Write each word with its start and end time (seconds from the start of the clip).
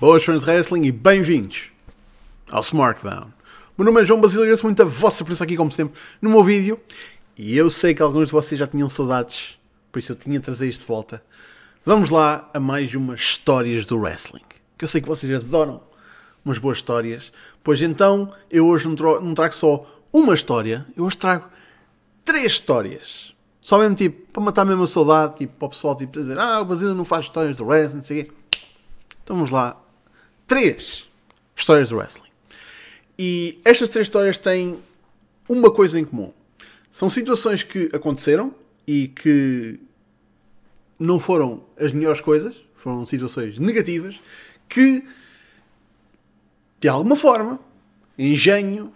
Boas 0.00 0.24
fãs 0.24 0.42
de 0.44 0.50
wrestling 0.50 0.84
e 0.84 0.92
bem-vindos 0.92 1.70
ao 2.50 2.60
SmackDown. 2.60 3.32
Meu 3.76 3.84
nome 3.84 4.00
é 4.00 4.04
João 4.04 4.20
Basílio 4.20 4.42
e 4.42 4.44
agradeço 4.44 4.64
muito 4.64 4.80
a 4.82 4.84
vossa 4.84 5.24
presença 5.24 5.44
aqui, 5.44 5.56
como 5.56 5.72
sempre, 5.72 5.98
no 6.22 6.30
meu 6.30 6.42
vídeo. 6.44 6.80
E 7.36 7.56
eu 7.56 7.70
sei 7.70 7.94
que 7.94 8.02
alguns 8.02 8.26
de 8.26 8.32
vocês 8.32 8.58
já 8.58 8.66
tinham 8.66 8.88
saudades, 8.88 9.58
por 9.90 9.98
isso 9.98 10.12
eu 10.12 10.16
tinha 10.16 10.38
de 10.38 10.44
trazer 10.44 10.68
isto 10.68 10.82
de 10.82 10.86
volta. 10.86 11.22
Vamos 11.84 12.10
lá 12.10 12.48
a 12.54 12.60
mais 12.60 12.94
umas 12.94 13.20
histórias 13.20 13.86
do 13.86 13.98
wrestling. 13.98 14.42
Que 14.76 14.84
eu 14.84 14.88
sei 14.88 15.00
que 15.00 15.08
vocês 15.08 15.32
adoram 15.34 15.80
umas 16.44 16.58
boas 16.58 16.78
histórias. 16.78 17.32
Pois 17.62 17.80
então, 17.82 18.32
eu 18.50 18.66
hoje 18.66 18.86
não, 18.86 18.94
tro- 18.94 19.20
não 19.20 19.34
trago 19.34 19.54
só 19.54 19.84
uma 20.12 20.34
história, 20.34 20.86
eu 20.96 21.04
hoje 21.04 21.16
trago 21.16 21.48
três 22.24 22.52
histórias. 22.52 23.34
Só 23.60 23.78
mesmo 23.78 23.94
tipo, 23.96 24.32
para 24.32 24.42
matar 24.42 24.64
mesmo 24.64 24.82
a 24.84 24.86
saudade, 24.86 25.36
tipo, 25.38 25.54
para 25.58 25.66
o 25.66 25.70
pessoal 25.70 25.94
tipo, 25.96 26.12
dizer, 26.12 26.38
ah, 26.38 26.60
o 26.60 26.64
Basílio 26.64 26.94
não 26.94 27.04
faz 27.04 27.24
histórias 27.24 27.56
do 27.58 27.66
wrestling, 27.66 27.98
não 27.98 28.04
sei 28.04 28.22
o 28.22 28.24
quê. 28.24 28.32
Então 29.22 29.36
vamos 29.36 29.50
lá. 29.50 29.76
Três 30.48 31.06
histórias 31.54 31.90
do 31.90 31.96
wrestling. 31.98 32.30
E 33.18 33.60
estas 33.66 33.90
três 33.90 34.06
histórias 34.06 34.38
têm 34.38 34.78
uma 35.46 35.70
coisa 35.70 36.00
em 36.00 36.06
comum. 36.06 36.32
São 36.90 37.10
situações 37.10 37.62
que 37.62 37.90
aconteceram 37.92 38.54
e 38.86 39.08
que 39.08 39.78
não 40.98 41.20
foram 41.20 41.62
as 41.78 41.92
melhores 41.92 42.22
coisas, 42.22 42.56
foram 42.76 43.04
situações 43.04 43.58
negativas 43.58 44.22
que, 44.66 45.06
de 46.80 46.88
alguma 46.88 47.14
forma, 47.14 47.60
engenho, 48.18 48.90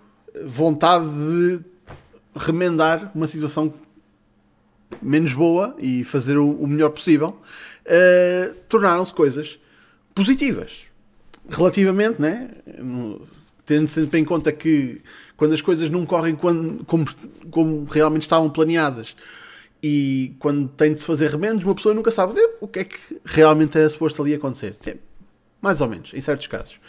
vontade 0.46 1.04
de 1.04 1.60
remendar 2.34 3.12
uma 3.14 3.26
situação 3.26 3.74
menos 5.02 5.34
boa 5.34 5.76
e 5.78 6.02
fazer 6.02 6.38
o, 6.38 6.66
melhor 6.66 6.88
possível, 6.88 7.38
eh, 7.84 8.54
tornaram-se 8.70 9.12
coisas 9.12 9.58
positivas. 10.14 10.91
Relativamente, 11.52 12.20
né? 12.20 12.50
Tendo 13.66 13.86
sempre 13.88 14.18
em 14.18 14.24
conta 14.24 14.50
que 14.50 15.02
quando 15.36 15.52
as 15.52 15.60
coisas 15.60 15.90
não 15.90 16.06
correm 16.06 16.34
quando- 16.34 16.84
como, 16.84 17.06
como 17.50 17.84
realmente 17.84 18.22
estavam 18.22 18.48
planeadas 18.48 19.14
e 19.82 20.34
quando 20.38 20.68
tem 20.68 20.94
de 20.94 21.00
se 21.00 21.06
fazer 21.06 21.30
remendos, 21.30 21.64
uma 21.64 21.74
pessoa 21.74 21.94
nunca 21.94 22.10
sabe 22.10 22.40
o 22.60 22.66
que 22.66 22.78
é 22.80 22.84
que 22.84 22.98
realmente 23.24 23.78
é 23.78 23.88
suposto 23.88 24.22
ali 24.22 24.34
acontecer. 24.34 24.76
Mais 25.60 25.80
ou 25.80 25.88
menos, 25.88 26.12
em 26.14 26.20
certos 26.20 26.46
casos. 26.46 26.80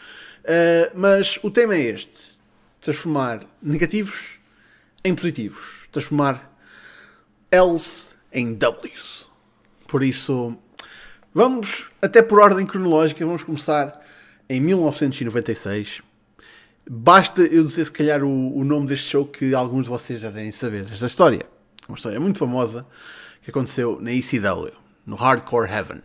Eh, 0.43 0.91
mas 0.95 1.37
o 1.43 1.51
tema 1.51 1.75
é 1.75 1.81
este: 1.81 2.37
transformar 2.81 3.45
negativos 3.61 4.39
em 5.03 5.13
positivos. 5.13 5.87
Transformar 5.91 6.51
L's 7.51 8.15
em 8.31 8.53
W's. 8.53 9.27
Por 9.87 10.03
isso, 10.03 10.57
vamos 11.33 11.91
até 12.01 12.21
por 12.21 12.39
ordem 12.39 12.65
cronológica, 12.65 13.25
vamos 13.25 13.43
começar 13.43 14.02
em 14.49 14.59
1996. 14.59 16.01
Basta 16.89 17.41
eu 17.41 17.63
dizer 17.63 17.85
se 17.85 17.91
calhar 17.91 18.23
o, 18.23 18.57
o 18.57 18.63
nome 18.63 18.87
deste 18.87 19.09
show 19.09 19.25
que 19.25 19.53
alguns 19.53 19.83
de 19.83 19.89
vocês 19.89 20.21
já 20.21 20.29
devem 20.29 20.51
saber. 20.51 20.87
Esta 20.91 21.05
história, 21.05 21.45
uma 21.87 21.95
história 21.95 22.19
muito 22.19 22.39
famosa 22.39 22.85
que 23.41 23.49
aconteceu 23.49 23.99
na 24.01 24.11
ECW, 24.11 24.71
no 25.05 25.15
Hardcore 25.15 25.69
Heaven. 25.69 26.01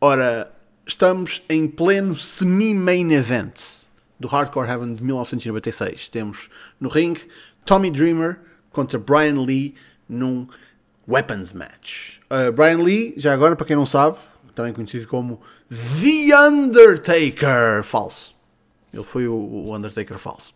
Ora, 0.00 0.52
estamos 0.86 1.42
em 1.48 1.66
pleno 1.68 2.16
semi-main 2.16 3.12
event 3.12 3.82
do 4.18 4.28
Hardcore 4.28 4.68
Heaven 4.68 4.94
de 4.94 5.02
1996. 5.02 6.08
Temos 6.08 6.48
no 6.80 6.88
ring 6.88 7.16
Tommy 7.64 7.90
Dreamer 7.90 8.38
contra 8.70 8.98
Brian 8.98 9.40
Lee 9.42 9.74
num 10.08 10.46
Weapons 11.08 11.52
Match. 11.52 12.18
Uh, 12.30 12.52
Brian 12.52 12.78
Lee, 12.78 13.14
já 13.16 13.32
agora, 13.32 13.56
para 13.56 13.66
quem 13.66 13.76
não 13.76 13.86
sabe, 13.86 14.16
também 14.54 14.72
conhecido 14.72 15.06
como 15.06 15.40
The 15.68 16.48
Undertaker 16.48 17.82
falso. 17.82 18.34
Ele 18.92 19.04
foi 19.04 19.26
o, 19.26 19.74
Undertaker 19.74 20.18
falso. 20.18 20.54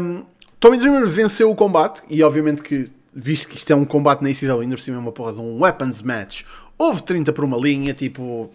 Um, 0.00 0.24
Tommy 0.58 0.78
Dreamer 0.78 1.06
venceu 1.06 1.50
o 1.50 1.54
combate 1.54 2.02
e 2.08 2.22
obviamente 2.22 2.62
que, 2.62 2.90
visto 3.14 3.48
que 3.48 3.56
isto 3.56 3.72
é 3.72 3.76
um 3.76 3.84
combate 3.84 4.22
na 4.22 4.30
ECW, 4.30 4.60
ainda 4.60 4.76
por 4.76 4.82
cima 4.82 4.96
é 4.96 5.00
uma 5.00 5.12
porra 5.12 5.32
de 5.32 5.38
um 5.38 5.60
weapons 5.60 6.02
match, 6.02 6.42
houve 6.76 7.02
30 7.02 7.32
por 7.32 7.44
uma 7.44 7.56
linha, 7.56 7.94
tipo, 7.94 8.50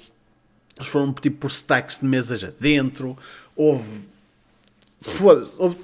eles 0.75 0.89
foram 0.89 1.13
tipo 1.13 1.37
por 1.37 1.51
stacks 1.51 1.99
de 1.99 2.05
mesas 2.05 2.43
adentro, 2.43 3.17
houve, 3.55 4.01
foda-se, 4.99 5.53
houve 5.57 5.77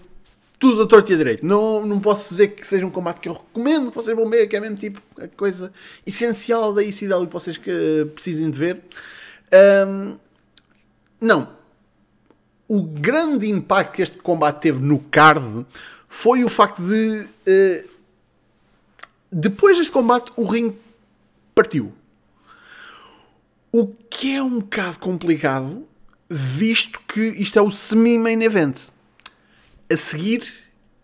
tudo 0.60 0.84
a 0.84 0.88
torto 0.88 1.12
e 1.12 1.16
a 1.16 1.18
direito. 1.18 1.46
Não, 1.46 1.86
não 1.86 2.00
posso 2.00 2.30
dizer 2.30 2.50
que 2.50 2.68
seja 2.68 2.86
um 2.86 2.90
combate 2.90 3.20
que 3.20 3.30
eu 3.30 3.34
recomendo 3.34 3.90
que 3.92 3.96
vocês 3.96 4.16
vão 4.16 4.30
ver, 4.30 4.48
que 4.48 4.56
é 4.56 4.60
mesmo 4.60 4.78
tipo 4.78 5.02
a 5.22 5.28
coisa 5.28 5.72
essencial 6.06 6.74
da 6.74 6.84
ECW 6.84 7.28
que 7.28 7.34
vocês 7.34 7.58
que 7.58 8.08
precisem 8.14 8.50
de 8.50 8.58
ver. 8.58 8.82
Um, 9.88 10.18
não, 11.22 11.50
o 12.68 12.82
grande 12.84 13.48
impacto 13.48 13.94
que 13.94 14.02
este 14.02 14.18
combate 14.18 14.62
teve 14.62 14.80
no 14.80 15.00
card 15.00 15.66
foi 16.08 16.44
o 16.44 16.50
facto 16.50 16.82
de 16.82 17.28
eh, 17.46 17.86
depois 19.32 19.78
deste 19.78 19.92
combate 19.92 20.32
o 20.36 20.44
ringue 20.44 20.78
partiu. 21.54 21.94
O 23.72 23.88
que 23.88 24.36
é 24.36 24.42
um 24.42 24.60
bocado 24.60 25.00
complicado, 25.00 25.88
visto 26.30 27.00
que 27.08 27.22
isto 27.22 27.60
é 27.60 27.62
o 27.62 27.70
semi-main 27.70 28.42
event. 28.42 28.90
A 29.90 29.96
seguir 29.96 30.48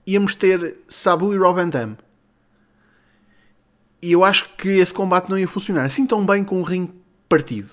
íamos 0.05 0.35
ter 0.35 0.77
Sabu 0.88 1.33
e 1.33 1.38
Rob 1.38 1.63
Dam. 1.69 1.97
E 4.01 4.11
eu 4.11 4.23
acho 4.23 4.49
que 4.57 4.67
esse 4.67 4.94
combate 4.94 5.29
não 5.29 5.39
ia 5.39 5.47
funcionar 5.47 5.85
assim 5.85 6.05
tão 6.05 6.25
bem 6.25 6.44
com 6.44 6.59
o 6.59 6.63
ringue 6.63 6.93
partido. 7.29 7.69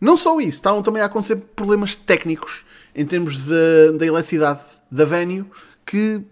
Não 0.00 0.16
só 0.16 0.38
isso, 0.40 0.50
estavam 0.50 0.82
também 0.82 1.02
a 1.02 1.06
acontecer 1.06 1.36
problemas 1.36 1.96
técnicos 1.96 2.64
em 2.94 3.04
termos 3.04 3.42
da 3.42 3.92
da 3.98 4.06
eletricidade 4.06 4.60
da 4.90 5.04
venue 5.04 5.44
que 5.84 6.22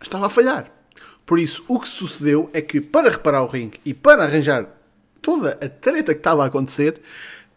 estava 0.00 0.26
a 0.26 0.30
falhar. 0.30 0.70
Por 1.24 1.38
isso, 1.38 1.64
o 1.68 1.78
que 1.78 1.88
sucedeu 1.88 2.50
é 2.52 2.60
que 2.60 2.80
para 2.80 3.10
reparar 3.10 3.42
o 3.42 3.46
ringue 3.46 3.80
e 3.84 3.94
para 3.94 4.24
arranjar 4.24 4.68
toda 5.20 5.52
a 5.52 5.68
treta 5.68 6.12
que 6.12 6.20
estava 6.20 6.42
a 6.42 6.46
acontecer, 6.46 7.00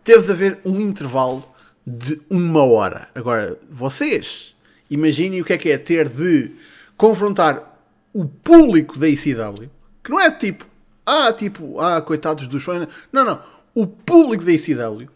teve 0.03 0.25
de 0.25 0.31
haver 0.31 0.59
um 0.64 0.80
intervalo 0.80 1.44
de 1.85 2.22
uma 2.30 2.64
hora. 2.64 3.09
Agora, 3.16 3.59
vocês 3.69 4.55
imaginem 4.90 5.41
o 5.41 5.46
que 5.46 5.53
é 5.53 5.57
que 5.57 5.69
é 5.69 5.78
ter 5.78 6.09
de 6.09 6.51
confrontar 6.97 7.79
o 8.13 8.25
público 8.25 8.97
da 8.97 9.07
ICW, 9.07 9.69
que 10.03 10.09
não 10.09 10.19
é 10.19 10.31
tipo, 10.31 10.66
ah, 11.06 11.31
tipo, 11.34 11.79
ah, 11.79 12.01
coitados 12.01 12.47
dos 12.47 12.63
fãs. 12.63 12.88
Não, 13.12 13.23
não. 13.23 13.41
O 13.73 13.85
público 13.85 14.44
da 14.44 14.51
ICW, 14.51 15.09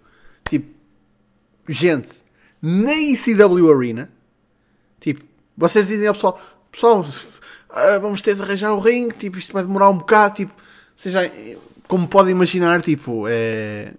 tipo, 0.49 0.67
gente, 1.67 2.09
na 2.61 2.93
ICW 2.93 3.71
Arena, 3.71 4.11
tipo, 4.99 5.23
vocês 5.57 5.87
dizem 5.87 6.07
ao 6.07 6.13
pessoal, 6.13 6.39
pessoal, 6.71 7.05
ah, 7.69 7.97
vamos 7.99 8.21
ter 8.21 8.35
de 8.35 8.41
arranjar 8.41 8.73
o 8.73 8.79
ringue, 8.79 9.15
tipo, 9.15 9.37
isto 9.37 9.53
vai 9.53 9.63
demorar 9.63 9.89
um 9.89 9.97
bocado, 9.97 10.35
tipo, 10.35 10.53
já, 10.97 11.21
como 11.87 12.07
podem 12.07 12.33
imaginar, 12.33 12.81
tipo, 12.81 13.25
é... 13.27 13.93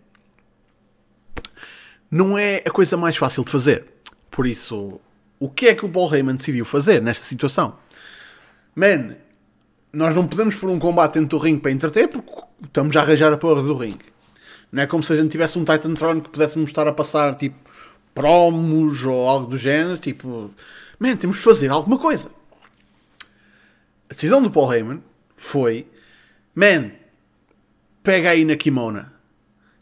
Não 2.10 2.36
é 2.36 2.62
a 2.66 2.70
coisa 2.70 2.96
mais 2.96 3.16
fácil 3.16 3.44
de 3.44 3.50
fazer. 3.50 3.84
Por 4.30 4.46
isso, 4.46 5.00
o 5.40 5.48
que 5.48 5.68
é 5.68 5.74
que 5.74 5.86
o 5.86 5.88
Paul 5.88 6.14
Heyman 6.14 6.36
decidiu 6.36 6.66
fazer 6.66 7.00
nesta 7.00 7.24
situação? 7.24 7.78
Man, 8.76 9.16
nós 9.90 10.14
não 10.14 10.28
podemos 10.28 10.54
pôr 10.54 10.68
um 10.68 10.78
combate 10.78 11.14
dentro 11.14 11.38
do 11.38 11.42
ringue 11.42 11.60
para 11.60 11.70
entreter 11.70 12.08
porque 12.08 12.30
estamos 12.62 12.94
a 12.94 13.00
arranjar 13.00 13.32
a 13.32 13.38
porra 13.38 13.62
do 13.62 13.74
ringue. 13.74 14.04
Não 14.70 14.82
é 14.82 14.86
como 14.86 15.02
se 15.02 15.12
a 15.14 15.16
gente 15.16 15.30
tivesse 15.30 15.58
um 15.58 15.64
Titantron 15.64 16.20
que 16.20 16.28
pudéssemos 16.28 16.70
estar 16.70 16.86
a 16.86 16.92
passar 16.92 17.34
tipo 17.36 17.56
promos 18.14 19.02
ou 19.02 19.26
algo 19.26 19.46
do 19.46 19.56
género. 19.56 19.96
Tipo, 19.96 20.50
man, 20.98 21.16
temos 21.16 21.38
de 21.38 21.42
fazer 21.42 21.70
alguma 21.70 21.98
coisa. 21.98 22.30
A 24.08 24.14
decisão 24.14 24.42
do 24.42 24.50
Paul 24.50 24.72
Heyman 24.72 25.02
foi: 25.36 25.88
man, 26.54 26.90
pega 28.02 28.30
aí 28.30 28.44
na 28.44 28.56
Kimona 28.56 29.12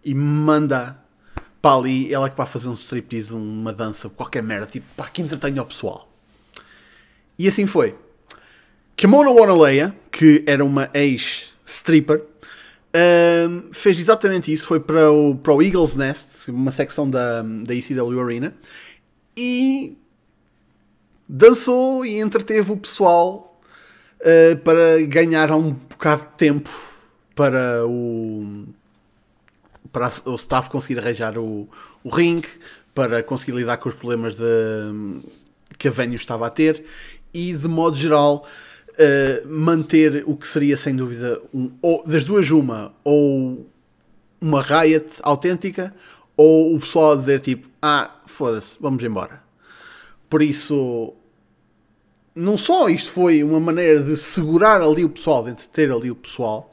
e 0.05 0.15
manda 0.15 0.97
para 1.61 1.77
ali 1.77 2.13
ela 2.13 2.31
que 2.31 2.37
vai 2.37 2.47
fazer 2.47 2.69
um 2.69 2.75
striptease, 2.75 3.33
uma 3.33 3.73
dança, 3.73 4.09
qualquer 4.09 4.43
merda, 4.43 4.67
tipo, 4.67 4.87
pá, 4.97 5.07
que 5.09 5.23
entretenha 5.23 5.63
o 5.63 5.67
pessoal. 5.67 6.09
E 7.39 7.49
assim 7.49 7.67
foi. 7.67 7.95
Kimona 8.97 9.31
Wanaleia, 9.31 9.95
que 10.11 10.43
era 10.47 10.65
uma 10.65 10.91
ex-stripper, 10.93 12.23
ahm, 12.93 13.73
fez 13.73 13.99
exatamente 14.01 14.53
isso. 14.53 14.67
Foi 14.67 14.81
para 14.81 15.11
o, 15.11 15.37
para 15.37 15.53
o 15.53 15.63
Eagles 15.63 15.95
Nest, 15.95 16.51
uma 16.51 16.73
secção 16.73 17.09
da, 17.09 17.43
da 17.43 17.75
ECW 17.75 18.21
Arena, 18.21 18.55
e 19.37 19.97
dançou 21.29 22.05
e 22.05 22.21
entreteve 22.21 22.73
o 22.73 22.77
pessoal 22.77 23.49
ah, 24.21 24.57
para 24.65 25.01
ganhar 25.07 25.53
um 25.53 25.73
bocado 25.73 26.23
de 26.23 26.37
tempo 26.37 26.71
para 27.35 27.87
o 27.87 28.67
para 29.99 30.31
o 30.31 30.37
staff 30.37 30.71
conseguir 30.71 31.01
arranjar 31.01 31.37
o, 31.37 31.69
o 32.05 32.09
ring, 32.09 32.41
para 32.95 33.21
conseguir 33.21 33.53
lidar 33.53 33.79
com 33.79 33.89
os 33.89 33.95
problemas 33.97 34.37
de, 34.37 35.21
que 35.77 35.89
a 35.89 35.91
venue 35.91 36.15
estava 36.15 36.47
a 36.47 36.51
ter 36.51 36.85
e 37.35 37.53
de 37.53 37.67
modo 37.67 37.97
geral 37.97 38.47
uh, 38.93 39.49
manter 39.49 40.23
o 40.25 40.37
que 40.37 40.47
seria 40.47 40.77
sem 40.77 40.95
dúvida 40.95 41.41
um, 41.53 41.73
ou, 41.83 42.05
das 42.05 42.25
duas 42.25 42.49
uma 42.51 42.95
ou 43.03 43.69
uma 44.41 44.63
riot 44.63 45.07
autêntica 45.23 45.93
ou 46.37 46.77
o 46.77 46.79
pessoal 46.79 47.13
a 47.13 47.17
dizer 47.17 47.41
tipo, 47.41 47.69
ah, 47.83 48.13
foda-se, 48.27 48.77
vamos 48.81 49.03
embora. 49.03 49.43
Por 50.31 50.41
isso, 50.41 51.13
não 52.37 52.57
só 52.57 52.89
isto 52.89 53.11
foi 53.11 53.43
uma 53.43 53.59
maneira 53.59 54.01
de 54.01 54.17
segurar 54.17 54.81
ali 54.81 55.05
o 55.05 55.11
pessoal, 55.11 55.43
de 55.43 55.51
entreter 55.51 55.91
ali 55.91 56.09
o 56.09 56.15
pessoal, 56.15 56.73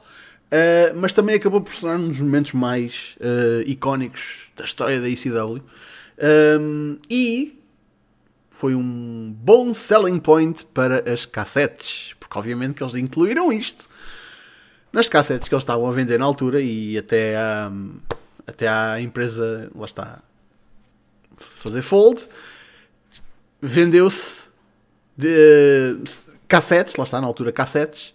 uh, 0.56 0.96
mas 0.96 1.12
também 1.12 1.34
acabou 1.34 1.60
por 1.60 1.74
ser 1.74 1.86
um 1.86 2.08
dos 2.08 2.20
momentos 2.20 2.52
mais 2.52 3.16
uh, 3.20 3.62
icónicos 3.66 4.48
da 4.56 4.64
história 4.64 5.00
da 5.00 5.08
ECW. 5.08 5.62
Um, 6.60 6.98
e 7.10 7.60
foi 8.50 8.74
um 8.74 9.34
bom 9.38 9.74
selling 9.74 10.18
point 10.18 10.64
para 10.72 11.12
as 11.12 11.26
cassetes, 11.26 12.14
porque 12.18 12.38
obviamente 12.38 12.74
que 12.74 12.82
eles 12.82 12.94
incluíram 12.94 13.52
isto 13.52 13.88
nas 14.90 15.08
cassetes 15.08 15.46
que 15.46 15.54
eles 15.54 15.62
estavam 15.62 15.86
a 15.86 15.92
vender 15.92 16.18
na 16.18 16.24
altura 16.24 16.58
e 16.58 16.96
até 16.96 17.36
a, 17.36 17.70
até 18.46 18.66
a 18.66 18.98
empresa, 18.98 19.70
lá 19.74 19.84
está, 19.84 20.22
fazer 21.36 21.82
fold, 21.82 22.26
vendeu-se 23.60 24.44
de 25.14 25.98
cassetes, 26.48 26.96
lá 26.96 27.04
está 27.04 27.20
na 27.20 27.26
altura 27.26 27.52
cassetes, 27.52 28.14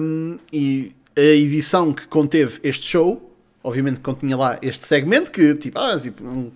um, 0.00 0.38
e 0.50 0.95
a 1.16 1.20
edição 1.20 1.92
que 1.92 2.06
conteve 2.06 2.60
este 2.62 2.86
show, 2.86 3.34
obviamente 3.62 4.00
continha 4.00 4.36
lá 4.36 4.58
este 4.60 4.86
segmento 4.86 5.30
que 5.30 5.54
tipo, 5.54 5.78
ah, 5.78 5.98
tipo, 5.98 6.22
um, 6.24 6.52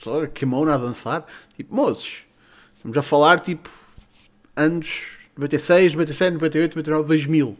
só 0.00 0.26
kimono 0.26 0.70
a 0.70 0.78
dançar, 0.78 1.26
tipo, 1.56 1.74
moços, 1.74 2.24
vamos 2.82 2.96
a 2.96 3.02
falar 3.02 3.40
tipo 3.40 3.68
anos 4.56 5.18
96, 5.38 5.94
97, 5.94 6.34
98, 6.34 6.76
99, 6.76 7.08
2000. 7.08 7.56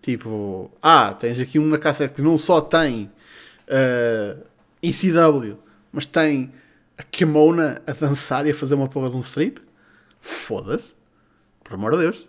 Tipo, 0.00 0.70
ah, 0.80 1.12
tens 1.12 1.38
aqui 1.38 1.58
uma 1.58 1.78
cassete 1.78 2.14
que 2.14 2.22
não 2.22 2.38
só 2.38 2.60
tem 2.60 3.10
uh, 3.68 4.42
ECW, 4.82 5.58
mas 5.92 6.06
tem 6.06 6.52
a 6.96 7.02
Kimona 7.02 7.82
a 7.86 7.92
dançar 7.92 8.46
e 8.46 8.50
a 8.50 8.54
fazer 8.54 8.74
uma 8.74 8.88
porra 8.88 9.10
de 9.10 9.16
um 9.16 9.20
strip. 9.20 9.60
Foda-se. 10.20 10.94
Por 11.62 11.74
amor 11.74 11.92
de 11.92 11.98
Deus. 11.98 12.26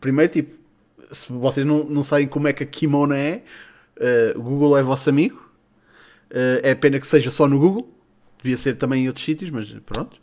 Primeiro, 0.00 0.32
tipo, 0.32 0.61
se 1.12 1.32
vocês 1.32 1.66
não, 1.66 1.84
não 1.84 2.02
sabem 2.02 2.26
como 2.26 2.48
é 2.48 2.52
que 2.52 2.62
a 2.62 2.66
Kimona 2.66 3.18
é, 3.18 3.42
uh, 3.98 4.38
o 4.38 4.42
Google 4.42 4.76
é 4.76 4.82
vosso 4.82 5.08
amigo. 5.08 5.36
Uh, 6.30 6.60
é 6.62 6.74
pena 6.74 6.98
que 6.98 7.06
seja 7.06 7.30
só 7.30 7.46
no 7.46 7.58
Google. 7.58 7.88
Devia 8.42 8.56
ser 8.56 8.76
também 8.76 9.04
em 9.04 9.08
outros 9.08 9.24
sítios, 9.24 9.50
mas 9.50 9.68
pronto. 9.86 10.16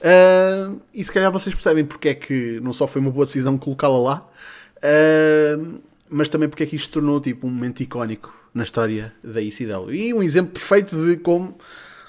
Uh, 0.00 0.80
e 0.92 1.02
se 1.02 1.10
calhar 1.10 1.32
vocês 1.32 1.54
percebem 1.54 1.84
porque 1.84 2.10
é 2.10 2.14
que 2.14 2.60
não 2.60 2.72
só 2.72 2.86
foi 2.86 3.00
uma 3.00 3.10
boa 3.10 3.24
decisão 3.24 3.56
colocá-la 3.56 3.98
lá, 3.98 4.30
uh, 4.76 5.80
mas 6.08 6.28
também 6.28 6.48
porque 6.48 6.62
é 6.62 6.66
que 6.66 6.76
isto 6.76 6.86
se 6.86 6.92
tornou 6.92 7.20
tipo, 7.20 7.46
um 7.46 7.50
momento 7.50 7.82
icónico 7.82 8.32
na 8.52 8.62
história 8.62 9.12
da 9.24 9.42
ECW. 9.42 9.92
E 9.92 10.14
um 10.14 10.22
exemplo 10.22 10.52
perfeito 10.52 10.96
de 11.04 11.16
como 11.16 11.56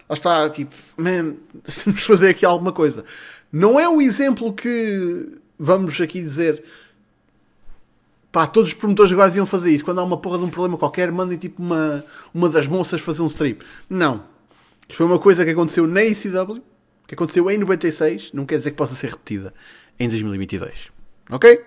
lá 0.09 0.13
está, 0.13 0.49
tipo, 0.49 0.75
man, 0.97 1.35
temos 1.83 2.01
de 2.01 2.05
fazer 2.05 2.29
aqui 2.29 2.45
alguma 2.45 2.71
coisa. 2.71 3.03
Não 3.51 3.79
é 3.79 3.87
o 3.87 4.01
exemplo 4.01 4.53
que 4.53 5.39
vamos 5.57 5.99
aqui 5.99 6.21
dizer 6.21 6.63
pá, 8.31 8.47
todos 8.47 8.69
os 8.71 8.75
promotores 8.75 9.11
agora 9.11 9.35
iam 9.35 9.45
fazer 9.45 9.71
isso. 9.71 9.85
Quando 9.85 9.99
há 9.99 10.03
uma 10.03 10.17
porra 10.17 10.37
de 10.37 10.45
um 10.45 10.49
problema 10.49 10.77
qualquer, 10.77 11.11
mandem 11.11 11.37
tipo 11.37 11.61
uma, 11.61 12.03
uma 12.33 12.49
das 12.49 12.67
moças 12.67 13.01
fazer 13.01 13.21
um 13.21 13.27
strip. 13.27 13.63
Não. 13.89 14.23
Isto 14.87 14.97
foi 14.97 15.05
uma 15.05 15.19
coisa 15.19 15.43
que 15.43 15.51
aconteceu 15.51 15.87
na 15.87 16.03
ECW, 16.03 16.61
que 17.07 17.13
aconteceu 17.13 17.49
em 17.51 17.57
96, 17.57 18.31
não 18.33 18.45
quer 18.45 18.57
dizer 18.57 18.71
que 18.71 18.77
possa 18.77 18.95
ser 18.95 19.11
repetida 19.11 19.53
em 19.99 20.07
2022. 20.07 20.91
Ok? 21.29 21.61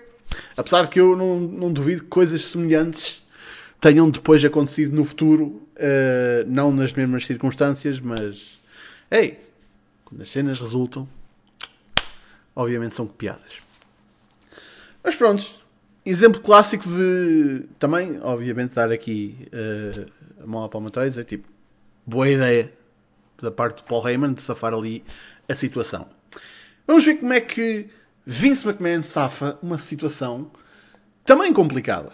Apesar 0.57 0.85
de 0.85 0.91
que 0.91 1.01
eu 1.01 1.17
não, 1.17 1.39
não 1.41 1.73
duvido 1.73 2.03
que 2.03 2.09
coisas 2.09 2.45
semelhantes 2.47 3.23
tenham 3.81 4.09
depois 4.11 4.45
acontecido 4.45 4.95
no 4.95 5.05
futuro, 5.05 5.45
uh, 5.77 6.45
não 6.47 6.71
nas 6.71 6.93
mesmas 6.93 7.27
circunstâncias, 7.27 7.99
mas 7.99 8.61
ei, 9.11 9.39
quando 10.05 10.23
as 10.23 10.31
cenas 10.31 10.61
resultam, 10.61 11.09
obviamente 12.55 12.95
são 12.95 13.07
copiadas. 13.07 13.59
Mas 15.03 15.15
pronto, 15.15 15.60
exemplo 16.11 16.41
clássico 16.41 16.89
de 16.89 17.67
também, 17.79 18.19
obviamente, 18.23 18.75
dar 18.75 18.91
aqui 18.91 19.49
uh, 19.49 20.07
a 20.43 20.47
mão 20.47 20.65
à 20.65 20.69
palma 20.69 20.89
atrás 20.89 21.17
é 21.19 21.25
tipo, 21.25 21.49
boa 22.07 22.29
ideia 22.29 22.73
da 23.41 23.51
parte 23.51 23.79
do 23.79 23.85
Paul 23.85 24.07
Heyman 24.07 24.33
de 24.33 24.43
safar 24.43 24.75
ali 24.75 25.03
a 25.49 25.55
situação. 25.55 26.09
Vamos 26.87 27.05
ver 27.05 27.17
como 27.17 27.33
é 27.33 27.41
que 27.41 27.89
Vince 28.27 28.67
McMahon 28.67 29.03
safa 29.03 29.59
uma 29.63 29.79
situação 29.79 30.51
também 31.25 31.53
complicada. 31.53 32.13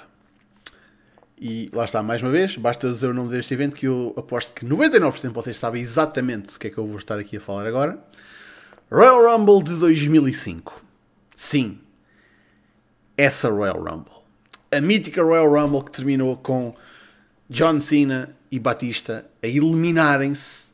E 1.39 1.69
lá 1.73 1.85
está, 1.85 2.03
mais 2.03 2.23
uma 2.23 2.31
vez, 2.31 2.57
basta 2.57 2.89
dizer 2.89 3.09
o 3.09 3.15
nome 3.15 3.31
deste 3.31 3.53
evento 3.53 3.77
que 3.77 3.87
eu 3.87 4.15
aposto 4.17 4.53
que 4.53 4.65
99% 4.65 5.21
de 5.21 5.29
vocês 5.29 5.57
sabem 5.59 5.83
exatamente 5.83 6.57
o 6.57 6.59
que 6.59 6.69
é 6.69 6.71
que 6.71 6.79
eu 6.79 6.87
vou 6.87 6.97
estar 6.97 7.19
aqui 7.19 7.37
a 7.37 7.41
falar 7.41 7.67
agora. 7.67 7.99
Royal 8.91 9.37
Rumble 9.37 9.63
de 9.63 9.75
2005. 9.79 10.83
Sim, 11.35 11.79
essa 13.17 13.49
Royal 13.49 13.79
Rumble. 13.79 14.13
A 14.71 14.81
mítica 14.81 15.23
Royal 15.23 15.51
Rumble 15.51 15.85
que 15.85 15.93
terminou 15.93 16.37
com 16.37 16.75
John 17.49 17.81
Cena 17.81 18.37
e 18.51 18.59
Batista 18.59 19.29
a 19.43 19.47
eliminarem-se 19.47 20.67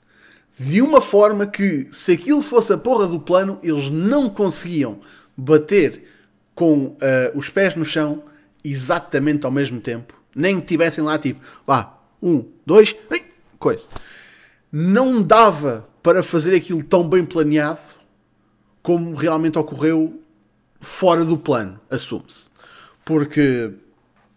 de 0.59 0.83
uma 0.83 1.01
forma 1.01 1.47
que, 1.47 1.89
se 1.93 2.13
aquilo 2.13 2.43
fosse 2.43 2.73
a 2.73 2.79
porra 2.79 3.07
do 3.07 3.19
plano, 3.19 3.59
eles 3.63 3.91
não 3.91 4.29
conseguiam 4.29 5.01
bater 5.37 6.09
com 6.55 6.87
uh, 6.87 6.99
os 7.35 7.49
pés 7.49 7.75
no 7.75 7.85
chão 7.85 8.23
exatamente 8.63 9.45
ao 9.45 9.53
mesmo 9.53 9.81
tempo. 9.81 10.15
Nem 10.35 10.61
que 10.61 10.67
tivessem 10.67 11.03
lá 11.03 11.19
tipo, 11.19 11.41
vá, 11.67 11.99
um, 12.23 12.45
dois, 12.65 12.95
coisa. 13.59 13.83
Não 14.71 15.23
dava 15.23 15.89
para 16.03 16.23
fazer 16.23 16.55
aquilo 16.55 16.83
tão 16.83 17.09
bem 17.09 17.25
planeado 17.25 17.81
como 18.83 19.15
realmente 19.15 19.59
ocorreu 19.59 20.22
fora 20.83 21.25
do 21.25 21.39
plano, 21.39 21.81
assume-se. 21.89 22.51
Porque 23.05 23.71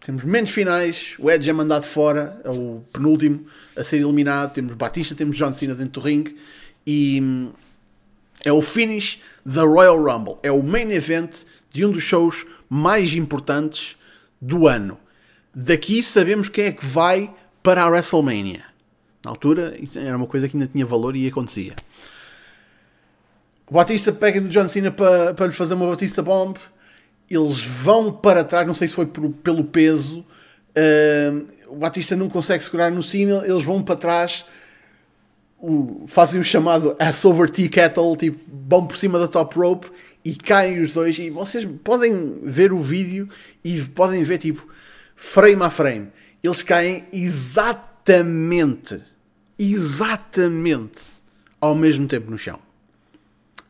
temos 0.00 0.24
momentos 0.24 0.52
finais, 0.52 1.16
o 1.18 1.30
Edge 1.30 1.50
é 1.50 1.52
mandado 1.52 1.84
fora, 1.84 2.40
é 2.44 2.50
o 2.50 2.82
penúltimo 2.92 3.44
a 3.76 3.82
ser 3.82 3.96
eliminado, 3.96 4.54
temos 4.54 4.74
Batista, 4.74 5.14
temos 5.14 5.36
John 5.36 5.52
Cena 5.52 5.74
dentro 5.74 6.00
do 6.00 6.06
ring 6.06 6.36
e 6.86 7.20
hum, 7.20 7.52
é 8.44 8.52
o 8.52 8.62
finish 8.62 9.20
da 9.44 9.62
Royal 9.62 10.00
Rumble. 10.00 10.36
É 10.42 10.52
o 10.52 10.62
main 10.62 10.90
event 10.92 11.42
de 11.72 11.84
um 11.84 11.90
dos 11.90 12.04
shows 12.04 12.46
mais 12.70 13.12
importantes 13.14 13.96
do 14.40 14.68
ano. 14.68 14.98
Daqui 15.52 16.02
sabemos 16.02 16.48
quem 16.48 16.66
é 16.66 16.72
que 16.72 16.86
vai 16.86 17.34
para 17.62 17.82
a 17.82 17.88
WrestleMania. 17.88 18.64
Na 19.24 19.30
altura 19.30 19.76
era 19.96 20.16
uma 20.16 20.26
coisa 20.26 20.48
que 20.48 20.56
ainda 20.56 20.68
tinha 20.68 20.86
valor 20.86 21.16
e 21.16 21.26
acontecia. 21.26 21.74
O 23.68 23.74
Batista 23.74 24.12
pega 24.12 24.40
no 24.40 24.48
John 24.48 24.68
Cena 24.68 24.90
para, 24.90 25.34
para 25.34 25.46
lhe 25.46 25.52
fazer 25.52 25.74
uma 25.74 25.88
Batista 25.88 26.22
Bomb. 26.22 26.56
Eles 27.28 27.60
vão 27.60 28.12
para 28.12 28.44
trás, 28.44 28.66
não 28.66 28.74
sei 28.74 28.88
se 28.88 28.94
foi 28.94 29.06
por, 29.06 29.28
pelo 29.30 29.64
peso. 29.64 30.20
Uh, 30.76 31.46
o 31.68 31.76
Batista 31.76 32.14
não 32.14 32.28
consegue 32.28 32.62
segurar 32.62 32.90
no 32.90 33.02
Cena, 33.02 33.42
eles 33.44 33.64
vão 33.64 33.82
para 33.82 33.96
trás 33.96 34.44
o, 35.58 36.04
fazem 36.06 36.40
o 36.40 36.44
chamado 36.44 36.94
ass 36.98 37.24
over 37.24 37.50
tea 37.50 37.68
kettle, 37.68 38.16
tipo, 38.16 38.38
vão 38.68 38.86
por 38.86 38.96
cima 38.96 39.18
da 39.18 39.26
top 39.26 39.58
rope 39.58 39.90
e 40.24 40.34
caem 40.34 40.80
os 40.80 40.92
dois. 40.92 41.18
E 41.18 41.30
vocês 41.30 41.66
podem 41.82 42.40
ver 42.42 42.72
o 42.72 42.80
vídeo 42.80 43.28
e 43.64 43.80
podem 43.82 44.22
ver, 44.24 44.38
tipo, 44.38 44.66
frame 45.14 45.62
a 45.62 45.70
frame. 45.70 46.08
Eles 46.42 46.62
caem 46.62 47.06
exatamente, 47.12 49.00
exatamente 49.58 51.00
ao 51.60 51.74
mesmo 51.74 52.06
tempo 52.06 52.30
no 52.30 52.38
chão. 52.38 52.65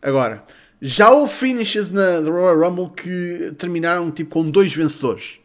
Agora, 0.07 0.45
já 0.81 1.11
houve 1.11 1.33
finishes 1.33 1.91
na 1.91 2.21
Royal 2.21 2.59
Rumble 2.59 2.91
que 2.91 3.55
terminaram 3.59 4.11
tipo 4.11 4.31
com 4.31 4.51
dois 4.51 4.75
vencedores. 4.75 5.41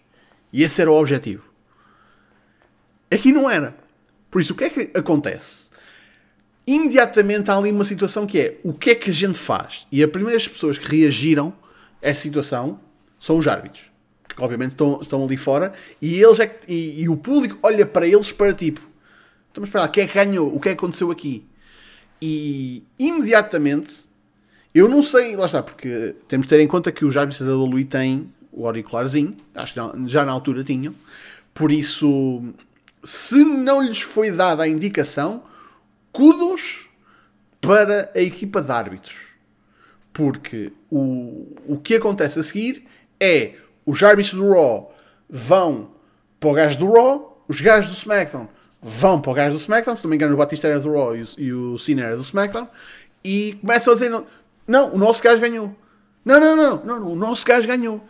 E 0.54 0.64
esse 0.64 0.82
era 0.82 0.92
o 0.92 1.00
objetivo. 1.00 1.44
Aqui 3.10 3.32
não 3.32 3.50
era. 3.50 3.76
Por 4.30 4.42
isso, 4.42 4.54
o 4.54 4.56
que 4.56 4.64
é 4.66 4.70
que 4.70 4.92
acontece? 4.94 5.72
imediatamente 6.66 7.50
há 7.50 7.58
ali 7.58 7.72
uma 7.72 7.84
situação 7.84 8.26
que 8.26 8.40
é 8.40 8.60
o 8.64 8.74
que 8.74 8.92
é 8.92 8.96
que 8.96 9.10
a 9.10 9.14
gente 9.14 9.38
faz? 9.38 9.88
E 9.92 10.04
as 10.04 10.10
primeiras 10.10 10.48
pessoas 10.48 10.78
que 10.78 10.96
reagiram 10.96 11.54
a 12.04 12.10
esta 12.10 12.24
situação 12.24 12.80
são 13.20 13.38
os 13.38 13.48
árbitros, 13.48 13.92
que 14.28 14.42
obviamente 14.42 14.72
estão, 14.72 15.00
estão 15.02 15.24
ali 15.24 15.38
fora, 15.38 15.74
e, 16.02 16.22
eles 16.22 16.40
é 16.40 16.60
e, 16.68 17.04
e, 17.04 17.10
o 17.10 17.18
público 17.18 17.58
olha 17.62 17.86
para 17.86 18.08
eles 18.08 18.32
para 18.32 18.54
tipo, 18.54 18.82
estamos 19.48 19.70
para 19.70 19.82
lá, 19.82 19.88
quem 19.88 20.04
é 20.04 20.08
que 20.08 20.14
ganhou? 20.14 20.54
O 20.56 20.60
que 20.60 20.70
é 20.70 20.72
que 20.76 20.78
aconteceu 20.78 21.12
aqui? 21.12 21.46
E 22.22 22.86
imediatamente, 22.98 24.06
eu 24.74 24.88
não 24.88 25.04
sei, 25.04 25.36
lá 25.36 25.46
está, 25.46 25.62
porque 25.62 26.16
temos 26.28 26.48
de 26.48 26.50
ter 26.50 26.62
em 26.62 26.68
conta 26.68 26.92
que 26.92 27.04
os 27.04 27.16
árbitros 27.18 27.46
da 27.46 27.56
WWE 27.56 27.86
têm 27.86 28.32
o 28.52 28.66
auricularzinho, 28.66 29.36
acho 29.56 29.74
que 29.74 30.08
já 30.08 30.26
na 30.26 30.32
altura 30.32 30.64
tinham, 30.64 30.94
por 31.54 31.72
isso, 31.72 32.44
se 33.04 33.44
não 33.44 33.82
lhes 33.82 34.02
foi 34.02 34.32
dada 34.32 34.64
a 34.64 34.68
indicação, 34.68 35.44
kudos 36.12 36.90
para 37.60 38.12
a 38.16 38.22
equipa 38.22 38.62
de 38.62 38.72
árbitros. 38.72 39.32
Porque 40.14 40.74
o, 40.90 41.56
o 41.66 41.78
que 41.78 41.96
acontece 41.96 42.40
a 42.40 42.44
seguir 42.44 42.86
é 43.20 43.56
os 43.86 44.02
árbitros 44.04 44.34
do 44.34 44.50
Raw 44.52 44.94
vão 45.30 45.92
para 46.40 46.50
o 46.50 46.54
gajo 46.54 46.80
do 46.80 46.92
Raw, 46.92 47.46
os 47.48 47.62
gajos 47.62 47.92
do 47.92 47.98
SmackDown 47.98 48.50
vão 48.82 49.22
para 49.22 49.32
o 49.32 49.34
gajo 49.34 49.56
do 49.56 49.60
SmackDown, 49.60 49.96
se 49.96 50.04
não 50.04 50.10
me 50.10 50.16
engano 50.16 50.34
o 50.34 50.38
Batista 50.38 50.68
era 50.68 50.80
do 50.80 50.92
Raw 50.92 51.16
e 51.16 51.22
o, 51.22 51.28
e 51.38 51.54
o 51.54 51.78
Cena 51.78 52.04
era 52.04 52.16
do 52.16 52.24
SmackDown, 52.24 52.68
e 53.24 53.58
começam 53.62 53.94
a 53.94 53.96
dizer, 53.96 54.24
não, 54.68 54.94
o 54.94 54.98
nosso 54.98 55.22
gajo 55.22 55.42
ganhou. 55.42 55.76
Não, 56.24 56.40
não, 56.40 56.56
não, 56.56 56.84
não, 56.84 57.00
não, 57.00 57.12
o 57.12 57.16
nosso 57.16 57.46
gajo 57.46 57.68
ganhou. 57.68 58.02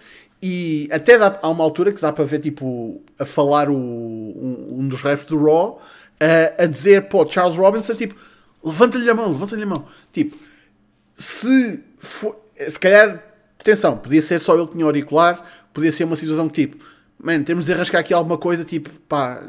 E 0.41 0.89
até 0.91 1.17
dá, 1.17 1.39
há 1.41 1.50
uma 1.50 1.63
altura 1.63 1.91
que 1.91 2.01
dá 2.01 2.12
para 2.12 2.25
ver, 2.25 2.41
tipo, 2.41 3.01
a 3.20 3.25
falar 3.25 3.70
o, 3.70 3.75
um, 3.75 4.79
um 4.79 4.88
dos 4.88 5.01
refs 5.01 5.27
do 5.27 5.41
Raw, 5.41 5.79
a, 6.20 6.63
a 6.63 6.65
dizer, 6.65 7.08
pô, 7.10 7.25
Charles 7.29 7.55
Robinson, 7.55 7.93
tipo, 7.93 8.15
levanta-lhe 8.63 9.10
a 9.10 9.13
mão, 9.13 9.31
levanta-lhe 9.31 9.63
a 9.63 9.67
mão. 9.67 9.86
Tipo, 10.12 10.36
se 11.15 11.84
for, 12.00 12.43
se 12.58 12.79
calhar, 12.79 13.24
atenção, 13.60 13.98
podia 13.98 14.22
ser 14.22 14.39
só 14.39 14.55
ele 14.55 14.65
que 14.65 14.74
tinha 14.74 14.86
auricular, 14.86 15.46
podia 15.72 15.91
ser 15.91 16.05
uma 16.05 16.15
situação 16.15 16.50
que, 16.50 16.67
tipo, 16.67 16.84
man, 17.20 17.43
temos 17.43 17.65
de 17.65 17.74
arrascar 17.74 18.01
aqui 18.01 18.13
alguma 18.13 18.38
coisa, 18.38 18.65
tipo, 18.65 18.89
pá, 19.08 19.43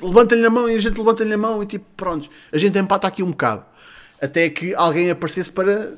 levanta-lhe 0.00 0.44
a 0.44 0.50
mão 0.50 0.68
e 0.68 0.74
a 0.74 0.80
gente 0.80 0.98
levanta-lhe 0.98 1.32
a 1.32 1.38
mão 1.38 1.62
e, 1.62 1.66
tipo, 1.66 1.84
pronto, 1.96 2.28
a 2.52 2.58
gente 2.58 2.76
empata 2.76 3.06
aqui 3.06 3.22
um 3.22 3.30
bocado. 3.30 3.64
Até 4.22 4.48
que 4.48 4.74
alguém 4.74 5.10
aparecesse 5.10 5.50
para 5.50 5.92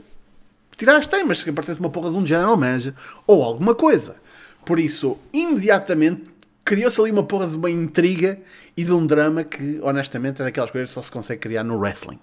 tirar 0.76 0.96
as 0.96 1.06
temas, 1.06 1.42
que 1.42 1.50
aparecesse 1.50 1.78
uma 1.78 1.90
porra 1.90 2.10
de 2.10 2.16
um 2.16 2.26
general 2.26 2.56
manager 2.56 2.94
ou 3.26 3.42
alguma 3.42 3.74
coisa. 3.74 4.16
Por 4.64 4.80
isso, 4.80 5.18
imediatamente 5.32 6.24
criou-se 6.64 6.98
ali 7.00 7.10
uma 7.10 7.22
porra 7.22 7.46
de 7.46 7.54
uma 7.54 7.70
intriga 7.70 8.38
e 8.76 8.82
de 8.82 8.92
um 8.92 9.06
drama 9.06 9.44
que, 9.44 9.78
honestamente, 9.82 10.40
é 10.40 10.44
daquelas 10.46 10.70
coisas 10.70 10.88
que 10.88 10.94
só 10.94 11.02
se 11.02 11.10
consegue 11.10 11.40
criar 11.40 11.62
no 11.62 11.78
wrestling. 11.78 12.18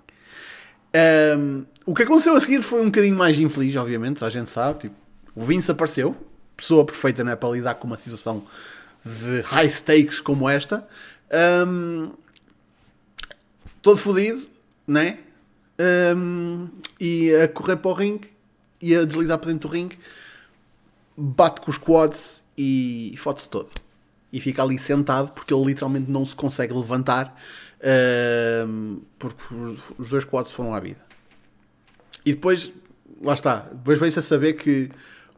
Um, 1.38 1.64
o 1.86 1.94
que 1.94 2.04
aconteceu 2.04 2.36
a 2.36 2.42
seguir 2.42 2.62
foi 2.64 2.82
um 2.82 2.86
bocadinho 2.86 3.16
mais 3.16 3.40
infeliz, 3.40 3.76
obviamente, 3.76 4.26
a 4.26 4.30
gente 4.30 4.50
sabe. 4.50 4.80
Tipo, 4.80 4.96
o 5.36 5.46
Vince 5.46 5.72
apareceu, 5.72 6.16
pessoa 6.58 6.86
perfeita 6.86 7.24
né, 7.24 7.36
para 7.36 7.50
lidar 7.50 7.76
com 7.76 7.88
uma 7.88 7.98
situação 7.98 8.44
de 9.06 9.42
high 9.42 9.70
stakes 9.70 10.20
como 10.20 10.50
esta. 10.50 10.86
Um, 11.68 12.12
todo 13.82 13.98
fodido, 13.98 14.46
né? 14.86 15.20
Um, 16.16 16.68
e 17.00 17.34
a 17.34 17.48
correr 17.48 17.78
para 17.78 17.90
o 17.90 17.94
ringue 17.94 18.30
e 18.82 18.96
a 18.96 19.06
deslizar 19.06 19.38
para 19.40 19.52
dentro 19.52 19.70
do 19.70 19.74
ringue, 19.74 19.98
bate 21.18 21.62
com 21.62 21.72
os 21.72 21.78
quads 21.78 22.42
e 22.58 23.16
fode-se 23.18 23.50
todo. 23.50 23.70
E 24.32 24.40
fica 24.40 24.62
ali 24.62 24.78
sentado 24.78 25.32
porque 25.32 25.54
ele 25.54 25.66
literalmente 25.66 26.10
não 26.10 26.26
se 26.26 26.36
consegue 26.36 26.74
levantar 26.74 27.36
uh, 27.80 29.02
porque 29.18 29.44
os 29.98 30.10
dois 30.10 30.26
quads 30.26 30.52
foram 30.52 30.74
à 30.74 30.80
vida. 30.80 31.00
E 32.26 32.34
depois, 32.34 32.72
lá 33.22 33.34
está, 33.34 33.68
depois 33.72 34.00
veio-se 34.00 34.20
a 34.20 34.22
saber 34.22 34.54
que 34.54 34.90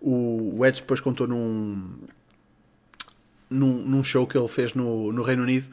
o 0.02 0.66
Edge 0.66 0.82
depois 0.82 1.00
contou 1.00 1.26
num, 1.26 1.98
num, 3.50 3.74
num 3.74 4.04
show 4.04 4.28
que 4.28 4.38
ele 4.38 4.50
fez 4.50 4.74
no, 4.74 5.14
no 5.14 5.24
Reino 5.24 5.44
Unido 5.44 5.68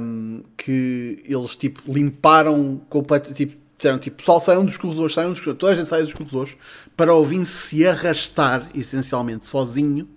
um, 0.00 0.42
que 0.56 1.22
eles 1.24 1.56
tipo 1.56 1.82
limparam 1.90 2.80
completamente 2.88 3.46
tipo, 3.46 3.65
disseram 3.76 3.98
tipo, 3.98 4.16
pessoal 4.16 4.40
saiam 4.40 4.64
dos 4.64 4.76
corredores, 4.76 5.14
saiam 5.14 5.32
dos 5.32 5.40
corredores, 5.40 5.60
toda 5.60 5.72
a 5.72 5.76
gente 5.76 5.88
sai 5.88 6.02
dos 6.02 6.14
corredores 6.14 6.56
para 6.96 7.14
o 7.14 7.24
Vince 7.24 7.52
se 7.52 7.86
arrastar 7.86 8.68
essencialmente 8.74 9.46
sozinho 9.46 10.08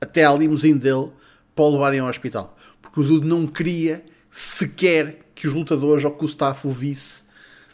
até 0.00 0.24
à 0.24 0.32
limusine 0.32 0.78
dele 0.78 1.10
para 1.54 1.64
o 1.64 1.72
levarem 1.72 2.00
ao 2.00 2.08
hospital. 2.08 2.56
Porque 2.80 3.00
o 3.00 3.04
Dude 3.04 3.26
não 3.26 3.46
queria 3.46 4.04
sequer 4.30 5.20
que 5.34 5.46
os 5.46 5.54
lutadores 5.54 6.04
ou 6.04 6.12
que 6.12 6.24
o 6.24 6.26
staff 6.26 6.66
o 6.66 6.72
visse 6.72 7.24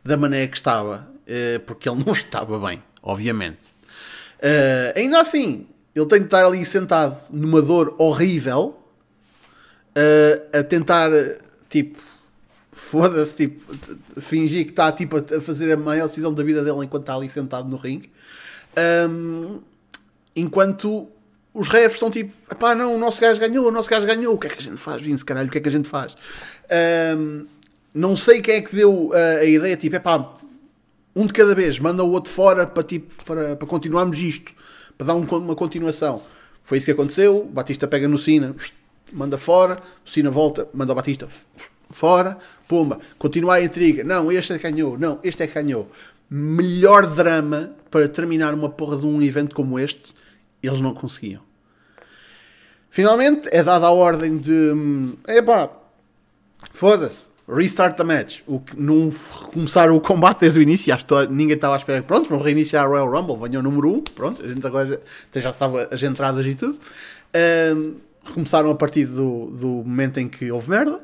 da 0.04 0.16
maneira 0.16 0.48
que 0.48 0.56
estava, 0.56 1.08
eh, 1.26 1.58
porque 1.60 1.88
ele 1.88 2.02
não 2.04 2.12
estava 2.14 2.58
bem, 2.58 2.82
obviamente. 3.02 3.80
Uh, 4.40 4.96
ainda 4.98 5.20
assim, 5.20 5.66
ele 5.94 6.06
tem 6.06 6.20
de 6.20 6.24
estar 6.24 6.46
ali 6.46 6.64
sentado 6.64 7.20
numa 7.30 7.60
dor 7.60 7.94
horrível 7.98 8.82
uh, 9.90 10.58
a 10.58 10.62
tentar, 10.62 11.10
tipo, 11.68 12.02
foda-se, 12.80 13.34
tipo, 13.34 13.74
fingir 14.20 14.64
que 14.64 14.70
está 14.70 14.90
tipo, 14.90 15.18
a 15.18 15.40
fazer 15.40 15.70
a 15.72 15.76
maior 15.76 16.08
decisão 16.08 16.32
da 16.32 16.42
vida 16.42 16.64
dele 16.64 16.84
enquanto 16.84 17.02
está 17.02 17.14
ali 17.14 17.30
sentado 17.30 17.68
no 17.68 17.76
ringue. 17.76 18.10
Um, 19.08 19.60
enquanto 20.34 21.08
os 21.52 21.68
refs 21.68 21.94
estão 21.94 22.10
tipo, 22.10 22.32
pá, 22.56 22.74
não, 22.74 22.94
o 22.94 22.98
nosso 22.98 23.20
gajo 23.20 23.38
ganhou, 23.38 23.68
o 23.68 23.70
nosso 23.70 23.88
gajo 23.88 24.06
ganhou, 24.06 24.34
o 24.34 24.38
que 24.38 24.46
é 24.48 24.50
que 24.50 24.58
a 24.58 24.62
gente 24.62 24.76
faz, 24.76 25.02
Vince, 25.02 25.24
caralho, 25.24 25.48
o 25.48 25.52
que 25.52 25.58
é 25.58 25.60
que 25.60 25.68
a 25.68 25.72
gente 25.72 25.88
faz? 25.88 26.16
Um, 27.16 27.46
não 27.94 28.16
sei 28.16 28.40
quem 28.40 28.56
é 28.56 28.60
que 28.60 28.74
deu 28.74 29.12
a, 29.12 29.44
ideia, 29.44 29.76
tipo, 29.76 29.94
é 29.94 30.00
pá, 30.00 30.34
um 31.14 31.26
de 31.26 31.32
cada 31.32 31.54
vez, 31.54 31.78
manda 31.78 32.02
o 32.02 32.10
outro 32.10 32.32
fora 32.32 32.66
para, 32.66 32.82
tipo, 32.82 33.24
para, 33.24 33.56
para 33.56 33.68
continuarmos 33.68 34.18
isto, 34.18 34.52
para 34.96 35.08
dar 35.08 35.14
um, 35.14 35.22
uma 35.22 35.54
continuação. 35.54 36.22
Foi 36.64 36.78
isso 36.78 36.86
que 36.86 36.92
aconteceu, 36.92 37.44
Batista 37.44 37.86
pega 37.86 38.08
no 38.08 38.18
Sina, 38.18 38.54
manda 39.12 39.38
fora, 39.38 39.78
o 40.04 40.10
Sina 40.10 40.30
volta, 40.30 40.68
manda 40.72 40.92
o 40.92 40.94
Batista 40.94 41.28
fora, 41.92 42.38
pumba, 42.68 42.98
continua 43.18 43.54
a 43.54 43.62
intriga, 43.62 44.04
não, 44.04 44.30
este 44.30 44.52
é 44.52 44.58
que 44.58 44.70
ganhou, 44.70 44.98
não, 44.98 45.18
este 45.22 45.42
é 45.42 45.46
que 45.46 45.54
ganhou. 45.54 45.90
Melhor 46.28 47.06
drama 47.06 47.70
para 47.90 48.08
terminar 48.08 48.54
uma 48.54 48.68
porra 48.68 48.96
de 48.96 49.06
um 49.06 49.20
evento 49.20 49.54
como 49.54 49.78
este, 49.78 50.14
eles 50.62 50.80
não 50.80 50.94
conseguiam. 50.94 51.42
Finalmente 52.90 53.48
é 53.52 53.62
dada 53.62 53.86
a 53.86 53.90
ordem 53.90 54.38
de. 54.38 54.50
Hum, 54.50 55.14
epá, 55.26 55.70
foda-se 56.72 57.30
restart 57.48 57.96
the 57.96 58.04
match. 58.04 58.40
O 58.46 58.60
que 58.60 58.78
não 58.78 59.10
começar 59.52 59.90
o 59.90 60.00
combate 60.00 60.40
desde 60.40 60.58
o 60.58 60.62
início, 60.62 60.94
acho 60.94 61.04
que 61.04 61.26
ninguém 61.26 61.56
estava 61.56 61.74
à 61.74 61.78
espera. 61.78 62.02
Pronto, 62.02 62.28
vão 62.28 62.40
reiniciar 62.40 62.84
a 62.84 62.88
Royal 62.88 63.10
Rumble, 63.10 63.36
venham 63.36 63.60
o 63.60 63.62
número 63.62 63.88
1. 63.88 63.94
Um, 63.94 64.00
pronto, 64.02 64.44
a 64.44 64.48
gente 64.48 64.66
agora 64.66 65.00
já 65.34 65.52
sabe 65.52 65.88
as 65.90 66.02
entradas 66.02 66.46
e 66.46 66.54
tudo. 66.54 66.78
Um, 67.76 67.94
começaram 68.32 68.70
a 68.70 68.74
partir 68.74 69.06
do, 69.06 69.46
do 69.46 69.68
momento 69.84 70.18
em 70.18 70.28
que 70.28 70.50
houve 70.50 70.70
merda 70.70 71.00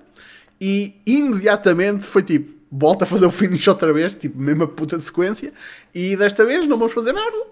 e 0.61 0.95
imediatamente 1.07 2.05
foi 2.05 2.23
tipo, 2.23 2.55
volta 2.71 3.05
a 3.05 3.07
fazer 3.07 3.27
o 3.27 3.31
finish 3.31 3.67
outra 3.69 3.93
vez, 3.93 4.15
tipo, 4.15 4.39
mesma 4.39 4.67
puta 4.67 4.99
sequência, 4.99 5.53
e 5.95 6.17
desta 6.17 6.45
vez 6.45 6.67
não 6.67 6.79
vamos 6.79 6.95
fazer 6.95 7.13
merda. 7.13 7.47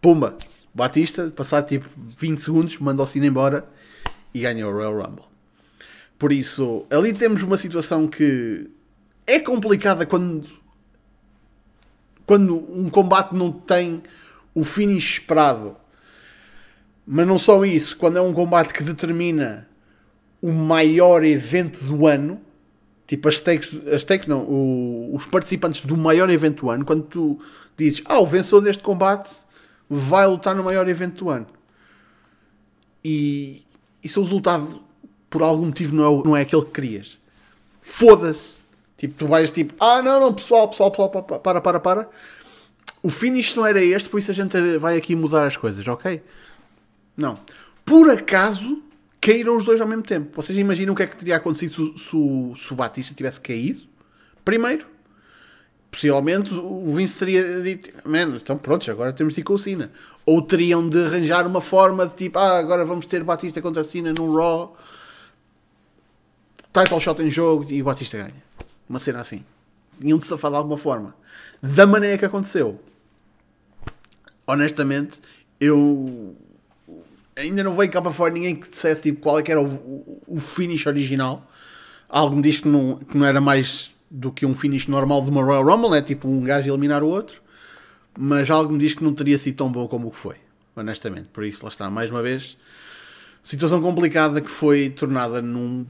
Pumba, 0.00 0.36
Batista, 0.74 1.30
passado 1.34 1.66
tipo 1.66 1.88
20 1.96 2.38
segundos, 2.38 2.78
manda 2.78 3.02
o 3.02 3.06
sino 3.06 3.26
embora 3.26 3.68
e 4.32 4.40
ganha 4.40 4.66
o 4.66 4.72
Royal 4.72 5.02
Rumble. 5.02 5.24
Por 6.18 6.32
isso, 6.32 6.84
ali 6.90 7.12
temos 7.12 7.42
uma 7.42 7.56
situação 7.56 8.06
que 8.06 8.68
é 9.26 9.38
complicada 9.38 10.04
quando, 10.04 10.46
quando 12.26 12.56
um 12.56 12.90
combate 12.90 13.34
não 13.34 13.50
tem 13.50 14.02
o 14.54 14.64
finish 14.64 15.12
esperado. 15.14 15.76
Mas 17.06 17.26
não 17.26 17.38
só 17.38 17.64
isso, 17.64 17.96
quando 17.96 18.18
é 18.18 18.20
um 18.20 18.32
combate 18.32 18.72
que 18.72 18.84
determina 18.84 19.68
o 20.42 20.52
maior 20.52 21.24
evento 21.24 21.84
do 21.84 22.06
ano, 22.06 22.40
tipo 23.06 23.28
as 23.28 23.36
stakes, 23.36 23.72
as 23.92 24.02
stakes 24.02 24.26
não, 24.26 24.42
o, 24.42 25.14
os 25.14 25.26
participantes 25.26 25.82
do 25.82 25.96
maior 25.96 26.30
evento 26.30 26.62
do 26.62 26.70
ano, 26.70 26.84
quando 26.84 27.02
tu 27.02 27.40
dizes, 27.76 28.02
ah, 28.04 28.20
o 28.20 28.26
vencedor 28.26 28.60
deste 28.60 28.82
combate 28.82 29.30
vai 29.88 30.26
lutar 30.26 30.54
no 30.54 30.64
maior 30.64 30.88
evento 30.88 31.24
do 31.24 31.30
ano. 31.30 31.46
E 33.04 33.64
isso 34.02 34.18
é 34.18 34.22
o 34.22 34.24
resultado 34.24 34.82
por 35.28 35.42
algum 35.42 35.66
motivo 35.66 35.94
não 35.94 36.04
é, 36.04 36.24
não 36.24 36.36
é 36.36 36.40
aquele 36.42 36.62
que 36.62 36.72
querias. 36.72 37.18
Foda-se. 37.80 38.58
Tipo, 38.98 39.14
tu 39.14 39.26
vais 39.28 39.50
tipo, 39.50 39.74
ah, 39.80 40.02
não, 40.02 40.20
não, 40.20 40.34
pessoal, 40.34 40.68
pessoal, 40.68 40.90
pessoal, 40.90 41.10
para, 41.10 41.60
para, 41.60 41.80
para. 41.80 42.08
O 43.02 43.08
finish 43.08 43.56
não 43.56 43.64
era 43.64 43.82
este, 43.82 44.08
por 44.08 44.18
isso 44.18 44.30
a 44.30 44.34
gente 44.34 44.78
vai 44.78 44.98
aqui 44.98 45.16
mudar 45.16 45.46
as 45.46 45.56
coisas, 45.56 45.86
ok? 45.88 46.22
Não. 47.16 47.38
Por 47.84 48.10
acaso, 48.10 48.82
caíram 49.20 49.56
os 49.56 49.64
dois 49.64 49.80
ao 49.80 49.86
mesmo 49.86 50.02
tempo. 50.02 50.40
Vocês 50.40 50.58
imaginam 50.58 50.94
o 50.94 50.96
que 50.96 51.02
é 51.02 51.06
que 51.06 51.16
teria 51.16 51.36
acontecido 51.36 51.98
se, 51.98 52.04
se, 52.04 52.64
se 52.64 52.72
o 52.72 52.76
Batista 52.76 53.14
tivesse 53.14 53.40
caído? 53.40 53.82
Primeiro, 54.44 54.86
possivelmente 55.90 56.54
o 56.54 56.94
Vince 56.94 57.18
teria 57.18 57.60
dito, 57.62 57.90
man, 58.08 58.36
então 58.36 58.56
pronto, 58.56 58.90
agora 58.90 59.12
temos 59.12 59.34
de 59.34 59.40
ir 59.40 59.44
com 59.44 59.54
o 59.54 59.58
Cena. 59.58 59.90
Ou 60.24 60.40
teriam 60.40 60.88
de 60.88 61.04
arranjar 61.04 61.46
uma 61.46 61.60
forma 61.60 62.06
de 62.06 62.14
tipo, 62.14 62.38
ah, 62.38 62.58
agora 62.58 62.84
vamos 62.84 63.06
ter 63.06 63.22
Batista 63.22 63.60
contra 63.60 63.84
Cena 63.84 64.12
num 64.12 64.34
Raw 64.34 64.76
title 66.72 67.00
shot 67.00 67.20
em 67.20 67.30
jogo 67.30 67.66
e 67.70 67.82
o 67.82 67.84
Batista 67.84 68.18
ganha. 68.18 68.42
Uma 68.88 68.98
cena 68.98 69.20
assim. 69.20 69.44
Tinham 70.00 70.18
de 70.18 70.26
safar 70.26 70.50
de 70.50 70.56
alguma 70.56 70.78
forma. 70.78 71.14
Da 71.62 71.86
maneira 71.86 72.16
que 72.16 72.24
aconteceu. 72.24 72.80
Honestamente, 74.46 75.20
eu 75.60 76.36
ainda 77.40 77.64
não 77.64 77.76
veio 77.76 77.90
cá 77.90 78.00
para 78.00 78.12
fora 78.12 78.32
ninguém 78.32 78.54
que 78.54 78.70
dissesse 78.70 79.02
tipo, 79.02 79.20
qual 79.20 79.38
é 79.38 79.42
que 79.42 79.50
era 79.50 79.60
o, 79.60 80.22
o, 80.26 80.38
finish 80.38 80.86
original. 80.86 81.46
Algo 82.08 82.36
me 82.36 82.42
diz 82.42 82.60
que 82.60 82.68
não, 82.68 82.96
que 82.96 83.16
não 83.16 83.26
era 83.26 83.40
mais 83.40 83.90
do 84.10 84.32
que 84.32 84.44
um 84.44 84.54
finish 84.54 84.86
normal 84.86 85.22
de 85.22 85.30
uma 85.30 85.42
Royal 85.42 85.64
Rumble, 85.64 85.96
é 85.96 86.02
tipo 86.02 86.28
um 86.28 86.42
gajo 86.42 86.68
eliminar 86.68 87.02
o 87.02 87.08
outro. 87.08 87.40
Mas 88.18 88.50
algo 88.50 88.72
me 88.72 88.78
diz 88.78 88.94
que 88.94 89.04
não 89.04 89.14
teria 89.14 89.38
sido 89.38 89.56
tão 89.56 89.70
bom 89.70 89.86
como 89.86 90.08
o 90.08 90.10
que 90.10 90.18
foi. 90.18 90.36
Honestamente. 90.74 91.28
Por 91.32 91.44
isso, 91.44 91.62
lá 91.64 91.68
está, 91.68 91.88
mais 91.88 92.10
uma 92.10 92.22
vez. 92.22 92.56
Situação 93.42 93.80
complicada 93.80 94.40
que 94.40 94.50
foi 94.50 94.90
tornada 94.90 95.40
num 95.40 95.86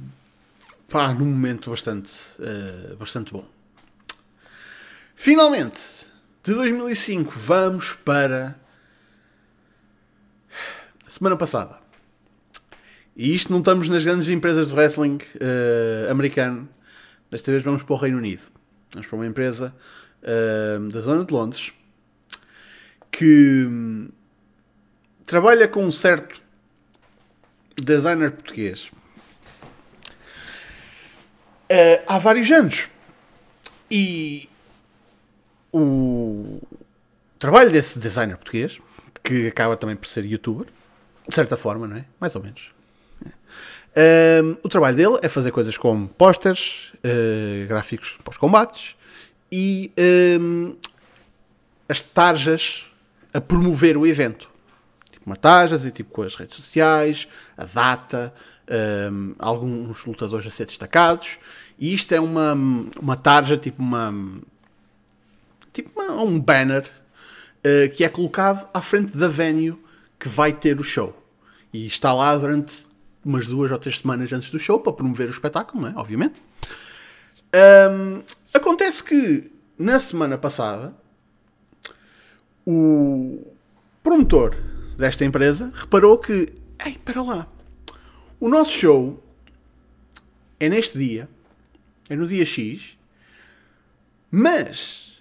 pá, 0.88 1.14
num 1.14 1.26
momento 1.26 1.70
bastante, 1.70 2.12
uh, 2.38 2.96
bastante 2.96 3.32
bom. 3.32 3.44
Finalmente, 5.14 5.80
de 6.42 6.54
2005, 6.54 7.32
vamos 7.36 7.92
para 7.92 8.58
semana 11.10 11.36
passada. 11.36 11.78
E 13.16 13.34
isto 13.34 13.52
não 13.52 13.58
estamos 13.58 13.88
nas 13.88 14.04
grandes 14.04 14.28
empresas 14.28 14.68
de 14.68 14.74
wrestling 14.74 15.18
uh, 15.34 16.10
americano. 16.10 16.68
Desta 17.30 17.50
vez 17.50 17.62
vamos 17.62 17.82
para 17.82 17.94
o 17.94 17.98
Reino 17.98 18.18
Unido. 18.18 18.42
Vamos 18.92 19.08
para 19.08 19.16
uma 19.16 19.26
empresa 19.26 19.74
uh, 20.22 20.88
da 20.88 21.00
zona 21.00 21.24
de 21.24 21.32
Londres 21.32 21.72
que 23.10 23.66
hum, 23.66 24.08
trabalha 25.26 25.66
com 25.66 25.84
um 25.84 25.92
certo 25.92 26.40
designer 27.76 28.30
português 28.30 28.90
uh, 31.70 32.04
há 32.06 32.18
vários 32.18 32.50
anos. 32.52 32.88
E 33.90 34.48
o 35.72 36.60
trabalho 37.38 37.70
desse 37.70 37.98
designer 37.98 38.36
português, 38.36 38.78
que 39.24 39.48
acaba 39.48 39.76
também 39.76 39.96
por 39.96 40.06
ser 40.06 40.24
youtuber, 40.24 40.68
de 41.28 41.34
certa 41.34 41.56
forma, 41.56 41.86
não 41.86 41.96
é? 41.96 42.04
Mais 42.20 42.34
ou 42.34 42.42
menos. 42.42 42.70
Um, 43.96 44.56
o 44.62 44.68
trabalho 44.68 44.96
dele 44.96 45.18
é 45.22 45.28
fazer 45.28 45.50
coisas 45.50 45.76
como 45.76 46.08
posters, 46.08 46.92
uh, 46.96 47.66
gráficos 47.66 48.18
para 48.22 48.30
os 48.30 48.36
combates 48.36 48.94
e 49.50 49.92
um, 50.40 50.76
as 51.88 52.02
tarjas 52.02 52.86
a 53.34 53.40
promover 53.40 53.96
o 53.96 54.06
evento. 54.06 54.48
Tipo 55.10 55.26
uma 55.26 55.36
tarjas 55.36 55.84
e 55.84 55.90
tipo 55.90 56.10
com 56.10 56.22
as 56.22 56.36
redes 56.36 56.56
sociais, 56.56 57.26
a 57.56 57.64
data, 57.64 58.32
um, 59.12 59.34
alguns 59.38 60.04
lutadores 60.04 60.46
a 60.46 60.50
ser 60.50 60.66
destacados. 60.66 61.38
E 61.78 61.92
isto 61.92 62.14
é 62.14 62.20
uma, 62.20 62.52
uma 63.00 63.16
tarja, 63.16 63.56
tipo 63.56 63.82
uma. 63.82 64.14
Tipo 65.72 66.00
uma, 66.00 66.22
um 66.22 66.40
banner 66.40 66.90
uh, 67.58 67.94
que 67.94 68.04
é 68.04 68.08
colocado 68.08 68.68
à 68.72 68.80
frente 68.80 69.16
da 69.16 69.28
venue 69.28 69.78
que 70.20 70.28
vai 70.28 70.52
ter 70.52 70.78
o 70.78 70.84
show. 70.84 71.16
E 71.72 71.86
está 71.86 72.12
lá 72.12 72.36
durante 72.36 72.86
umas 73.24 73.46
duas 73.46 73.72
ou 73.72 73.78
três 73.78 73.98
semanas 73.98 74.30
antes 74.32 74.50
do 74.50 74.58
show 74.58 74.78
para 74.78 74.92
promover 74.92 75.28
o 75.28 75.30
espetáculo, 75.30 75.82
não 75.82 75.88
é? 75.88 75.94
Obviamente. 75.96 76.40
Um, 77.54 78.22
acontece 78.52 79.02
que 79.02 79.50
na 79.78 79.98
semana 79.98 80.36
passada 80.36 80.94
o 82.66 83.42
promotor 84.02 84.54
desta 84.96 85.24
empresa 85.24 85.72
reparou 85.74 86.18
que, 86.18 86.52
ei, 86.84 86.98
para 87.04 87.22
lá, 87.22 87.48
o 88.38 88.48
nosso 88.48 88.72
show 88.72 89.24
é 90.58 90.68
neste 90.68 90.98
dia, 90.98 91.28
é 92.08 92.14
no 92.14 92.26
dia 92.26 92.44
X, 92.44 92.96
mas 94.30 95.20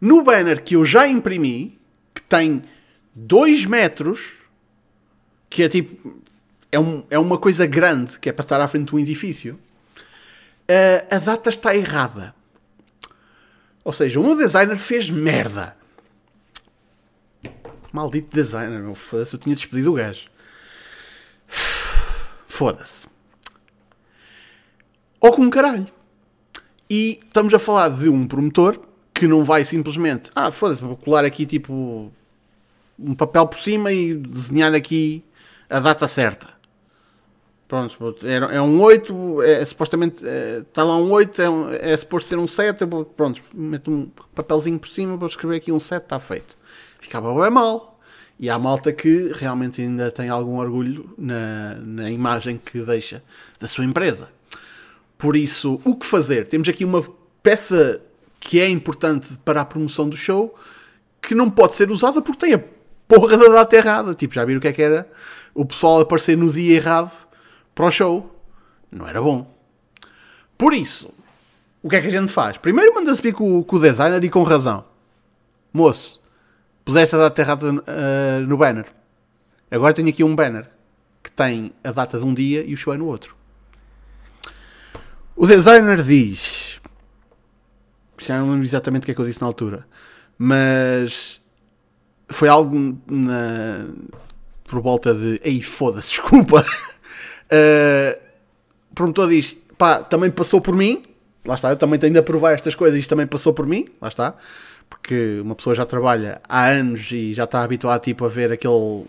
no 0.00 0.22
banner 0.22 0.62
que 0.62 0.76
eu 0.76 0.86
já 0.86 1.08
imprimi, 1.08 1.78
que 2.14 2.22
tem 2.22 2.62
2 3.14 3.66
metros, 3.66 4.38
que 5.48 5.62
é 5.62 5.68
tipo. 5.68 6.22
É, 6.72 6.78
um, 6.78 7.06
é 7.08 7.18
uma 7.18 7.38
coisa 7.38 7.66
grande, 7.66 8.18
que 8.18 8.28
é 8.28 8.32
para 8.32 8.42
estar 8.42 8.60
à 8.60 8.66
frente 8.66 8.88
de 8.88 8.96
um 8.96 8.98
edifício, 8.98 9.58
a, 10.68 11.16
a 11.16 11.18
data 11.20 11.48
está 11.48 11.76
errada. 11.76 12.34
Ou 13.84 13.92
seja, 13.92 14.18
meu 14.18 14.36
designer 14.36 14.76
fez 14.76 15.08
merda. 15.08 15.76
Maldito 17.92 18.34
designer, 18.34 18.80
meu. 18.80 18.96
Foda-se, 18.96 19.34
eu 19.34 19.38
tinha 19.38 19.54
despedido 19.54 19.92
o 19.92 19.94
gajo. 19.94 20.26
Foda-se. 22.48 23.06
Ou 25.20 25.32
com 25.32 25.48
caralho. 25.48 25.86
E 26.90 27.20
estamos 27.24 27.54
a 27.54 27.58
falar 27.58 27.88
de 27.90 28.08
um 28.08 28.26
promotor 28.26 28.80
que 29.12 29.26
não 29.26 29.44
vai 29.44 29.64
simplesmente, 29.64 30.30
ah, 30.34 30.50
foda-se, 30.50 30.82
vou 30.82 30.96
colar 30.96 31.24
aqui 31.24 31.46
tipo 31.46 32.12
um 32.98 33.14
papel 33.14 33.46
por 33.46 33.58
cima 33.58 33.92
e 33.92 34.14
desenhar 34.14 34.74
aqui 34.74 35.24
a 35.68 35.80
data 35.80 36.06
certa. 36.06 36.54
Pronto, 37.66 37.96
é, 38.24 38.56
é 38.56 38.60
um 38.60 38.80
8, 38.80 39.42
é, 39.42 39.62
é 39.62 39.64
supostamente 39.64 40.24
é, 40.24 40.58
está 40.58 40.84
lá 40.84 40.96
um 40.96 41.10
8, 41.10 41.42
é, 41.42 41.50
um, 41.50 41.72
é 41.72 41.96
suposto 41.96 42.28
ser 42.28 42.38
um 42.38 42.46
7, 42.46 42.84
vou, 42.84 43.04
pronto, 43.04 43.42
meto 43.52 43.90
um 43.90 44.06
papelzinho 44.34 44.78
por 44.78 44.88
cima, 44.88 45.16
vou 45.16 45.26
escrever 45.26 45.56
aqui 45.56 45.72
um 45.72 45.80
7, 45.80 46.04
está 46.04 46.20
feito. 46.20 46.56
Ficava 47.00 47.34
bem 47.40 47.50
mal. 47.50 47.98
E 48.38 48.50
há 48.50 48.58
malta 48.58 48.92
que 48.92 49.30
realmente 49.34 49.80
ainda 49.80 50.10
tem 50.10 50.28
algum 50.28 50.58
orgulho 50.58 51.14
na, 51.16 51.76
na 51.76 52.10
imagem 52.10 52.58
que 52.58 52.80
deixa 52.80 53.22
da 53.60 53.68
sua 53.68 53.84
empresa. 53.84 54.30
Por 55.16 55.36
isso, 55.36 55.80
o 55.84 55.94
que 55.94 56.04
fazer? 56.04 56.46
Temos 56.48 56.68
aqui 56.68 56.84
uma 56.84 57.04
peça 57.42 58.00
que 58.40 58.60
é 58.60 58.68
importante 58.68 59.38
para 59.44 59.60
a 59.60 59.64
promoção 59.64 60.08
do 60.08 60.16
show 60.16 60.54
que 61.22 61.34
não 61.34 61.48
pode 61.48 61.76
ser 61.76 61.90
usada 61.90 62.20
porque 62.20 62.46
tem 62.46 62.54
a 62.54 62.58
porra 63.08 63.36
da 63.36 63.48
data 63.48 63.76
errada. 63.76 64.14
Tipo, 64.14 64.34
já 64.34 64.44
viram 64.44 64.58
o 64.58 64.62
que 64.62 64.68
é 64.68 64.72
que 64.72 64.82
era 64.82 65.08
o 65.54 65.64
pessoal 65.64 66.00
aparecer 66.00 66.36
no 66.36 66.50
dia 66.50 66.76
errado 66.76 67.12
para 67.74 67.86
o 67.86 67.90
show? 67.90 68.40
Não 68.90 69.06
era 69.06 69.20
bom. 69.20 69.52
Por 70.56 70.72
isso, 70.72 71.12
o 71.82 71.88
que 71.88 71.96
é 71.96 72.00
que 72.00 72.06
a 72.06 72.10
gente 72.10 72.32
faz? 72.32 72.56
Primeiro 72.56 72.94
manda-se 72.94 73.20
vir 73.20 73.32
com, 73.32 73.62
com, 73.62 73.76
o 73.76 73.80
designer 73.80 74.22
e 74.24 74.30
com 74.30 74.42
razão. 74.42 74.84
Moço, 75.72 76.22
puseste 76.84 77.14
a 77.14 77.18
data 77.18 77.42
errada 77.42 77.70
uh, 77.70 78.46
no 78.46 78.56
banner. 78.56 78.86
Agora 79.70 79.92
tenho 79.92 80.08
aqui 80.08 80.22
um 80.22 80.34
banner 80.34 80.70
que 81.22 81.30
tem 81.30 81.72
a 81.82 81.90
data 81.90 82.18
de 82.18 82.24
um 82.24 82.32
dia 82.32 82.64
e 82.64 82.74
o 82.74 82.76
show 82.76 82.94
é 82.94 82.96
no 82.96 83.06
outro. 83.06 83.36
O 85.36 85.46
designer 85.46 86.02
diz. 86.02 86.80
Já 88.18 88.38
não 88.38 88.52
lembro 88.52 88.64
exatamente 88.64 89.02
o 89.02 89.06
que 89.06 89.10
é 89.10 89.14
que 89.14 89.20
eu 89.20 89.26
disse 89.26 89.40
na 89.40 89.46
altura. 89.46 89.86
Mas 90.38 91.42
foi 92.34 92.48
algo 92.48 92.98
na, 93.06 93.86
por 94.64 94.80
volta 94.80 95.14
de. 95.14 95.40
Ei, 95.42 95.62
foda-se, 95.62 96.10
desculpa. 96.20 96.60
uh, 96.60 98.20
o 98.90 98.94
promotor 98.94 99.28
diz: 99.28 99.56
pá, 99.78 100.00
também 100.00 100.30
passou 100.30 100.60
por 100.60 100.74
mim. 100.74 101.02
Lá 101.46 101.54
está, 101.54 101.70
eu 101.70 101.76
também 101.76 101.98
tenho 101.98 102.12
de 102.12 102.18
aprovar 102.18 102.52
estas 102.52 102.74
coisas. 102.74 102.98
Isto 102.98 103.10
também 103.10 103.26
passou 103.26 103.52
por 103.52 103.66
mim. 103.66 103.86
Lá 104.00 104.08
está. 104.08 104.34
Porque 104.88 105.40
uma 105.42 105.54
pessoa 105.54 105.74
já 105.74 105.84
trabalha 105.84 106.40
há 106.48 106.66
anos 106.66 107.10
e 107.10 107.32
já 107.32 107.44
está 107.44 107.62
habituado 107.62 108.02
tipo, 108.02 108.24
a 108.24 108.28
ver 108.28 108.52
aquele, 108.52 109.04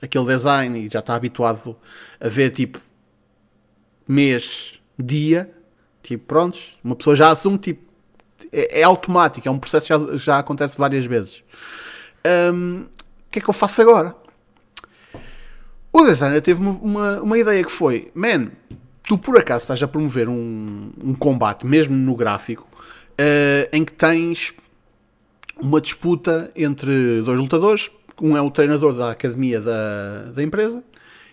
aquele 0.00 0.24
design 0.26 0.78
e 0.78 0.88
já 0.90 1.00
está 1.00 1.14
habituado 1.14 1.76
a 2.20 2.28
ver 2.28 2.50
tipo 2.50 2.80
mês, 4.06 4.74
dia. 4.98 5.50
Tipo, 6.02 6.26
prontos. 6.26 6.78
Uma 6.84 6.94
pessoa 6.94 7.16
já 7.16 7.30
assume 7.30 7.58
tipo. 7.58 7.88
É, 8.52 8.80
é 8.80 8.82
automático, 8.84 9.46
é 9.46 9.50
um 9.50 9.58
processo 9.58 9.86
que 9.86 9.92
já, 9.92 10.16
já 10.16 10.38
acontece 10.38 10.78
várias 10.78 11.04
vezes. 11.04 11.42
O 12.52 13.30
que 13.30 13.38
é 13.38 13.42
que 13.42 13.48
eu 13.48 13.54
faço 13.54 13.80
agora? 13.82 14.14
O 15.92 16.04
designer 16.04 16.40
teve 16.40 16.60
uma, 16.60 17.20
uma, 17.20 17.38
ideia 17.38 17.64
que 17.64 17.72
foi: 17.72 18.10
Man, 18.14 18.50
tu 19.02 19.18
por 19.18 19.38
acaso 19.38 19.62
estás 19.62 19.82
a 19.82 19.88
promover 19.88 20.28
um, 20.28 20.92
um 21.02 21.14
combate, 21.14 21.66
mesmo 21.66 21.94
no 21.94 22.14
gráfico, 22.14 22.68
uh, 22.72 23.68
em 23.72 23.84
que 23.84 23.92
tens 23.92 24.54
uma 25.60 25.80
disputa 25.80 26.52
entre 26.54 27.22
dois 27.22 27.40
lutadores. 27.40 27.90
Um 28.20 28.36
é 28.36 28.40
o 28.40 28.50
treinador 28.50 28.94
da 28.94 29.12
academia 29.12 29.60
da, 29.60 30.24
da 30.34 30.42
empresa 30.42 30.82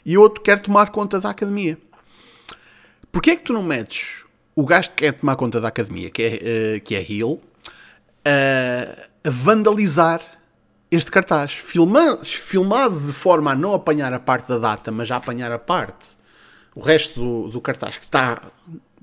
e 0.06 0.18
o 0.18 0.22
outro 0.22 0.42
quer 0.44 0.60
tomar 0.60 0.92
conta 0.92 1.20
da 1.20 1.32
academia. 1.32 1.78
Porquê 3.12 3.32
é 3.32 3.36
que 3.36 3.44
tu 3.44 3.54
não 3.54 3.64
metes 3.64 4.24
o 4.56 4.64
gajo 4.64 4.90
que 4.92 4.98
quer 4.98 5.14
tomar 5.14 5.36
conta 5.36 5.60
da 5.60 5.68
academia, 5.68 6.10
que 6.10 6.24
é, 6.24 6.78
uh, 6.78 6.82
que 6.82 6.96
é 6.96 7.04
Hill, 7.04 7.32
uh, 7.32 7.42
a 9.24 9.30
vandalizar 9.30 10.22
este 10.92 11.12
cartaz, 11.12 11.52
filmado, 11.52 12.24
filmado 12.26 13.00
de 13.00 13.12
forma 13.12 13.52
a 13.52 13.56
não 13.56 13.74
apanhar 13.74 14.14
a 14.14 14.20
parte 14.20 14.48
da 14.48 14.58
data, 14.58 14.92
mas 14.92 15.10
a 15.10 15.18
apanhar 15.18 15.52
a 15.52 15.60
parte, 15.60 16.10
o 16.76 16.82
resto 16.82 17.20
do, 17.20 17.50
do 17.50 17.62
cartaz 17.62 17.98
que 17.98 18.06
está 18.06 18.42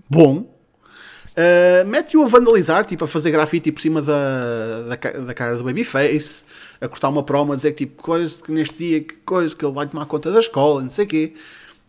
bom, 0.09 0.39
uh, 0.39 1.87
mete-o 1.87 2.23
a 2.23 2.29
vandalizar, 2.29 2.85
tipo 2.85 3.05
a 3.05 3.09
fazer 3.09 3.31
grafite 3.31 3.73
por 3.73 3.81
cima 3.81 4.01
da, 4.01 4.83
da, 4.89 4.97
da, 4.97 5.35
cara 5.35 5.57
do 5.57 5.65
Babyface, 5.65 6.45
a 6.81 6.89
cortar 6.89 7.09
uma 7.09 7.23
promo, 7.23 7.53
a 7.53 7.57
dizer 7.57 7.73
que 7.73 7.87
tipo, 7.87 8.03
coisa 8.03 8.43
que 8.43 8.53
neste 8.53 8.77
dia, 8.77 9.01
que 9.01 9.15
coisa 9.17 9.55
que 9.55 9.65
ele 9.65 9.75
vai 9.75 9.87
tomar 9.87 10.07
conta 10.07 10.31
da 10.31 10.41
escola, 10.41 10.83
não 10.83 10.91
sei 10.91 11.05
o 11.05 11.09
quê. 11.09 11.33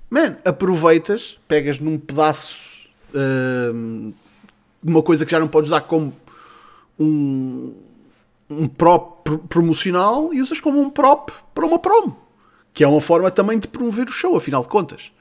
Man, 0.10 0.38
aproveitas, 0.46 1.40
pegas 1.48 1.80
num 1.80 1.98
pedaço 1.98 2.62
uh, 3.14 4.14
uma 4.84 5.02
coisa 5.02 5.26
que 5.26 5.32
já 5.32 5.40
não 5.40 5.48
podes 5.48 5.70
usar 5.70 5.82
como 5.82 6.14
um 7.00 7.74
um 8.50 8.68
prop 8.68 9.13
promocional 9.40 10.34
e 10.34 10.42
usas 10.42 10.60
como 10.60 10.82
um 10.82 10.90
prop 10.90 11.32
para 11.54 11.66
uma 11.66 11.80
promo. 11.80 12.18
Que 12.74 12.84
é 12.84 12.88
uma 12.88 13.02
forma 13.02 13.30
também 13.30 13.60
de 13.60 13.68
promover 13.68 14.08
o 14.08 14.12
show, 14.12 14.36
afinal 14.36 14.62
de 14.62 14.68
contas. 14.68 15.12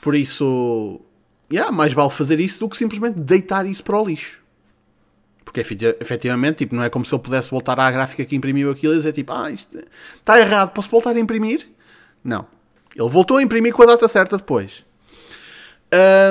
Por 0.00 0.14
isso, 0.14 1.00
yeah, 1.52 1.72
mais 1.72 1.92
vale 1.92 2.10
fazer 2.10 2.38
isso 2.40 2.60
do 2.60 2.68
que 2.68 2.76
simplesmente 2.76 3.18
deitar 3.18 3.66
isso 3.66 3.82
para 3.82 4.00
o 4.00 4.04
lixo. 4.04 4.40
Porque 5.44 5.60
efetivamente, 5.60 6.58
tipo, 6.58 6.74
não 6.74 6.84
é 6.84 6.90
como 6.90 7.06
se 7.06 7.12
eu 7.12 7.18
pudesse 7.18 7.50
voltar 7.50 7.80
à 7.80 7.90
gráfica 7.90 8.24
que 8.24 8.36
imprimiu 8.36 8.70
aquilo 8.70 8.92
e 8.92 8.96
dizer 8.96 9.12
tipo, 9.12 9.32
ah, 9.32 9.50
isto 9.50 9.78
está 10.16 10.38
errado, 10.38 10.72
posso 10.72 10.90
voltar 10.90 11.16
a 11.16 11.18
imprimir? 11.18 11.66
Não. 12.22 12.46
Ele 12.94 13.08
voltou 13.08 13.38
a 13.38 13.42
imprimir 13.42 13.72
com 13.72 13.82
a 13.82 13.86
data 13.86 14.06
certa 14.08 14.36
depois. 14.36 14.84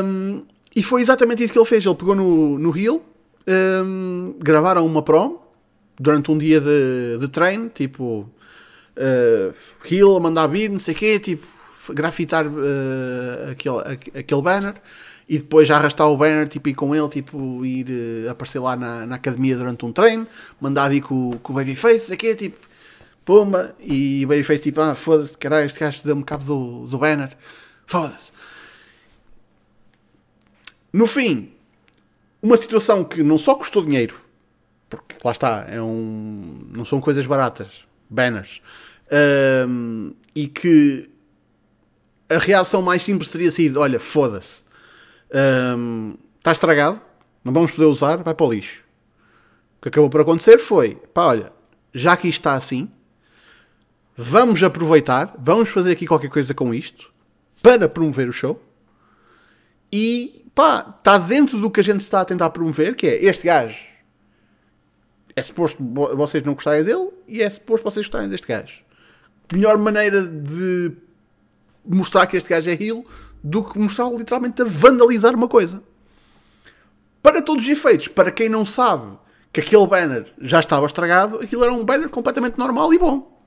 Um, 0.03 0.45
e 0.75 0.83
foi 0.83 1.01
exatamente 1.01 1.43
isso 1.43 1.51
que 1.51 1.57
ele 1.57 1.65
fez. 1.65 1.83
Ele 1.83 1.95
pegou 1.95 2.15
no, 2.15 2.59
no 2.59 2.69
Reel, 2.69 3.03
um, 3.47 4.35
gravaram 4.39 4.85
uma 4.85 5.01
promo 5.01 5.46
durante 5.99 6.31
um 6.31 6.37
dia 6.37 6.61
de, 6.61 7.17
de 7.19 7.27
treino, 7.27 7.69
tipo, 7.69 8.29
uh, 8.97 9.53
Hill 9.89 10.15
a 10.15 10.19
mandar 10.19 10.47
vir, 10.47 10.69
não 10.69 10.79
sei 10.79 10.93
o 10.93 10.97
quê, 10.97 11.19
tipo, 11.19 11.47
grafitar 11.89 12.45
uh, 12.47 13.51
aquele, 13.51 13.79
aquele 14.19 14.41
banner 14.41 14.75
e 15.27 15.37
depois 15.39 15.69
arrastar 15.69 16.07
o 16.07 16.15
banner 16.15 16.47
tipo, 16.47 16.69
ir 16.69 16.73
com 16.73 16.95
ele, 16.95 17.09
tipo, 17.09 17.65
ir 17.65 17.87
uh, 17.89 18.31
aparecer 18.31 18.59
lá 18.59 18.75
na, 18.75 19.05
na 19.05 19.15
academia 19.15 19.57
durante 19.57 19.85
um 19.85 19.91
treino, 19.91 20.27
mandar 20.59 20.89
vir 20.89 21.01
com, 21.01 21.31
com 21.41 21.53
o 21.53 21.55
Babyface, 21.55 22.13
aqui, 22.13 22.35
tipo, 22.35 22.57
pumba, 23.25 23.75
e 23.79 24.23
o 24.23 24.27
Babyface 24.27 24.63
tipo, 24.63 24.79
ah, 24.81 24.95
foda-se, 24.95 25.37
caralho, 25.37 25.65
este 25.65 25.79
gajo 25.79 26.01
deu-me 26.03 26.23
cabo 26.23 26.45
do, 26.45 26.87
do 26.87 26.97
banner, 26.97 27.35
foda-se. 27.85 28.31
No 30.93 31.05
fim, 31.05 31.51
uma 32.41 32.55
situação 32.55 33.03
que 33.03 33.21
não 33.21 33.37
só 33.37 33.55
custou 33.55 33.83
dinheiro, 33.83 34.26
porque 34.89 35.15
lá 35.23 35.31
está, 35.31 35.65
é 35.69 35.81
um, 35.81 36.59
não 36.71 36.85
são 36.85 37.01
coisas 37.01 37.25
baratas, 37.25 37.85
banners, 38.09 38.61
um, 39.67 40.13
e 40.35 40.47
que 40.47 41.09
a 42.29 42.37
reação 42.37 42.81
mais 42.81 43.03
simples 43.03 43.29
teria 43.29 43.51
sido: 43.51 43.79
olha, 43.79 43.99
foda-se, 43.99 44.61
um, 45.77 46.15
está 46.37 46.51
estragado, 46.51 47.01
não 47.43 47.53
vamos 47.53 47.71
poder 47.71 47.85
usar, 47.85 48.17
vai 48.17 48.33
para 48.33 48.45
o 48.45 48.51
lixo. 48.51 48.83
O 49.77 49.81
que 49.81 49.89
acabou 49.89 50.09
por 50.09 50.21
acontecer 50.21 50.57
foi: 50.57 50.95
pá, 51.13 51.25
olha, 51.27 51.51
já 51.93 52.15
que 52.15 52.27
isto 52.27 52.39
está 52.39 52.53
assim, 52.53 52.89
vamos 54.15 54.63
aproveitar, 54.63 55.35
vamos 55.37 55.69
fazer 55.69 55.91
aqui 55.91 56.07
qualquer 56.07 56.29
coisa 56.29 56.53
com 56.53 56.73
isto 56.73 57.11
para 57.61 57.89
promover 57.89 58.29
o 58.29 58.33
show. 58.33 58.61
E 59.91 60.45
pá, 60.55 60.95
está 60.97 61.17
dentro 61.17 61.57
do 61.59 61.69
que 61.69 61.79
a 61.79 61.83
gente 61.83 62.01
está 62.01 62.21
a 62.21 62.25
tentar 62.25 62.49
promover, 62.49 62.95
que 62.95 63.07
é 63.07 63.25
este 63.25 63.45
gajo. 63.45 63.96
É 65.37 65.43
suposto 65.43 65.77
vocês 66.15 66.43
não 66.43 66.55
gostarem 66.55 66.83
dele 66.83 67.11
e 67.27 67.43
é 67.43 67.49
suposto 67.51 67.83
vocês 67.83 68.07
gostarem 68.07 68.27
deste 68.27 68.47
gajo. 68.47 68.81
Melhor 69.53 69.77
maneira 69.77 70.23
de 70.23 70.91
mostrar 71.85 72.25
que 72.25 72.35
este 72.35 72.49
gajo 72.49 72.67
é 72.67 72.73
heal 72.73 73.05
do 73.43 73.63
que 73.63 73.77
mostrar 73.77 74.09
literalmente 74.09 74.63
a 74.63 74.65
vandalizar 74.65 75.35
uma 75.35 75.47
coisa. 75.47 75.83
Para 77.21 77.39
todos 77.39 77.65
os 77.65 77.69
efeitos, 77.69 78.07
para 78.07 78.31
quem 78.31 78.49
não 78.49 78.65
sabe 78.65 79.15
que 79.53 79.59
aquele 79.59 79.85
banner 79.85 80.33
já 80.41 80.59
estava 80.59 80.87
estragado, 80.87 81.37
aquilo 81.39 81.63
era 81.63 81.71
um 81.71 81.85
banner 81.85 82.09
completamente 82.09 82.57
normal 82.57 82.91
e 82.91 82.97
bom. 82.97 83.39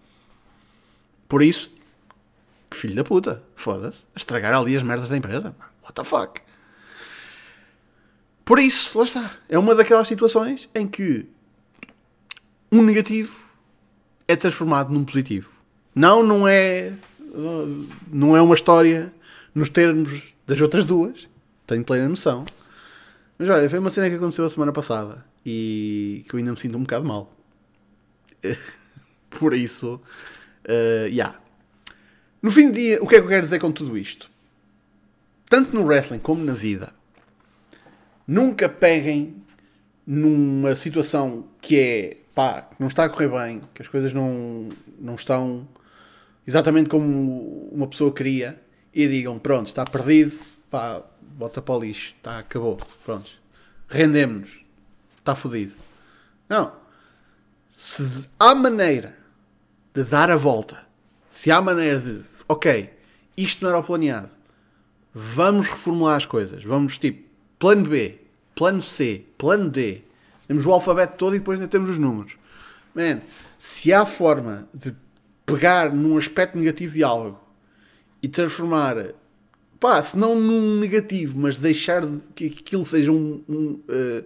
Por 1.28 1.42
isso, 1.42 1.72
filho 2.70 2.94
da 2.94 3.02
puta, 3.02 3.42
foda-se, 3.56 4.06
estragar 4.14 4.54
ali 4.54 4.76
as 4.76 4.82
merdas 4.84 5.08
da 5.08 5.16
empresa. 5.16 5.56
What 5.82 5.94
the 5.94 6.04
fuck? 6.04 6.40
Por 8.44 8.60
isso, 8.60 8.96
lá 8.96 9.02
está. 9.02 9.32
É 9.48 9.58
uma 9.58 9.74
daquelas 9.74 10.06
situações 10.06 10.68
em 10.72 10.86
que 10.86 11.28
um 12.70 12.82
negativo 12.82 13.44
é 14.26 14.36
transformado 14.36 14.92
num 14.92 15.04
positivo. 15.04 15.50
Não, 15.94 16.22
não 16.22 16.46
é. 16.46 16.92
Não 18.12 18.36
é 18.36 18.42
uma 18.42 18.54
história 18.54 19.12
nos 19.54 19.68
termos 19.68 20.34
das 20.46 20.60
outras 20.60 20.86
duas. 20.86 21.28
Tenho 21.66 21.84
plena 21.84 22.08
noção. 22.08 22.44
Mas 23.38 23.48
olha, 23.48 23.68
foi 23.70 23.78
uma 23.78 23.90
cena 23.90 24.08
que 24.08 24.16
aconteceu 24.16 24.44
a 24.44 24.50
semana 24.50 24.72
passada 24.72 25.24
e 25.44 26.24
que 26.28 26.34
eu 26.34 26.38
ainda 26.38 26.52
me 26.52 26.60
sinto 26.60 26.76
um 26.76 26.82
bocado 26.82 27.04
mal. 27.04 27.32
Por 29.30 29.54
isso, 29.54 30.00
uh, 30.64 31.06
yeah. 31.06 31.38
No 32.42 32.50
fim 32.50 32.68
do 32.68 32.74
dia, 32.74 33.02
o 33.02 33.06
que 33.06 33.14
é 33.14 33.18
que 33.18 33.24
eu 33.24 33.28
quero 33.28 33.42
dizer 33.42 33.60
com 33.60 33.70
tudo 33.70 33.96
isto? 33.96 34.28
Tanto 35.48 35.74
no 35.74 35.84
wrestling 35.84 36.18
como 36.18 36.44
na 36.44 36.52
vida, 36.52 36.92
Nunca 38.30 38.68
peguem 38.68 39.42
numa 40.06 40.76
situação 40.76 41.48
que 41.60 41.76
é 41.76 42.16
pá, 42.34 42.68
não 42.78 42.88
está 42.88 43.04
a 43.04 43.08
correr 43.08 43.28
bem, 43.28 43.62
que 43.74 43.82
as 43.82 43.88
coisas 43.88 44.12
não, 44.12 44.68
não 44.98 45.14
estão 45.14 45.68
exatamente 46.46 46.88
como 46.88 47.68
uma 47.72 47.86
pessoa 47.86 48.12
queria 48.12 48.60
e 48.92 49.06
digam, 49.06 49.38
pronto, 49.38 49.68
está 49.68 49.84
perdido, 49.84 50.38
pá, 50.70 51.02
bota 51.20 51.62
para 51.62 51.74
o 51.74 51.80
lixo, 51.80 52.14
está, 52.16 52.38
acabou, 52.38 52.76
pronto, 53.04 53.30
rendemos-nos, 53.88 54.64
está 55.18 55.34
fodido. 55.34 55.74
Não. 56.48 56.72
Se 57.72 58.28
há 58.38 58.54
maneira 58.54 59.16
de 59.94 60.04
dar 60.04 60.30
a 60.30 60.36
volta, 60.36 60.84
se 61.30 61.50
há 61.50 61.60
maneira 61.60 61.98
de, 61.98 62.22
ok, 62.48 62.90
isto 63.36 63.62
não 63.62 63.70
era 63.70 63.78
o 63.78 63.84
planeado, 63.84 64.30
vamos 65.14 65.68
reformular 65.68 66.16
as 66.16 66.26
coisas, 66.26 66.62
vamos 66.62 66.98
tipo, 66.98 67.28
plano 67.58 67.88
B, 67.88 68.18
plano 68.54 68.82
C, 68.82 69.24
plano 69.38 69.70
D. 69.70 70.02
Temos 70.50 70.66
o 70.66 70.72
alfabeto 70.72 71.16
todo 71.16 71.36
e 71.36 71.38
depois 71.38 71.60
ainda 71.60 71.70
temos 71.70 71.88
os 71.88 71.96
números. 71.96 72.36
Man, 72.92 73.20
se 73.56 73.92
há 73.92 74.04
forma 74.04 74.68
de 74.74 74.92
pegar 75.46 75.94
num 75.94 76.18
aspecto 76.18 76.58
negativo 76.58 76.92
de 76.92 77.04
algo 77.04 77.40
e 78.20 78.26
transformar, 78.26 79.14
pá, 79.78 80.02
se 80.02 80.18
não 80.18 80.34
num 80.34 80.80
negativo, 80.80 81.38
mas 81.38 81.56
deixar 81.56 82.02
que 82.34 82.46
aquilo 82.46 82.84
seja 82.84 83.12
um. 83.12 83.44
um 83.48 83.80
uh, 83.88 84.24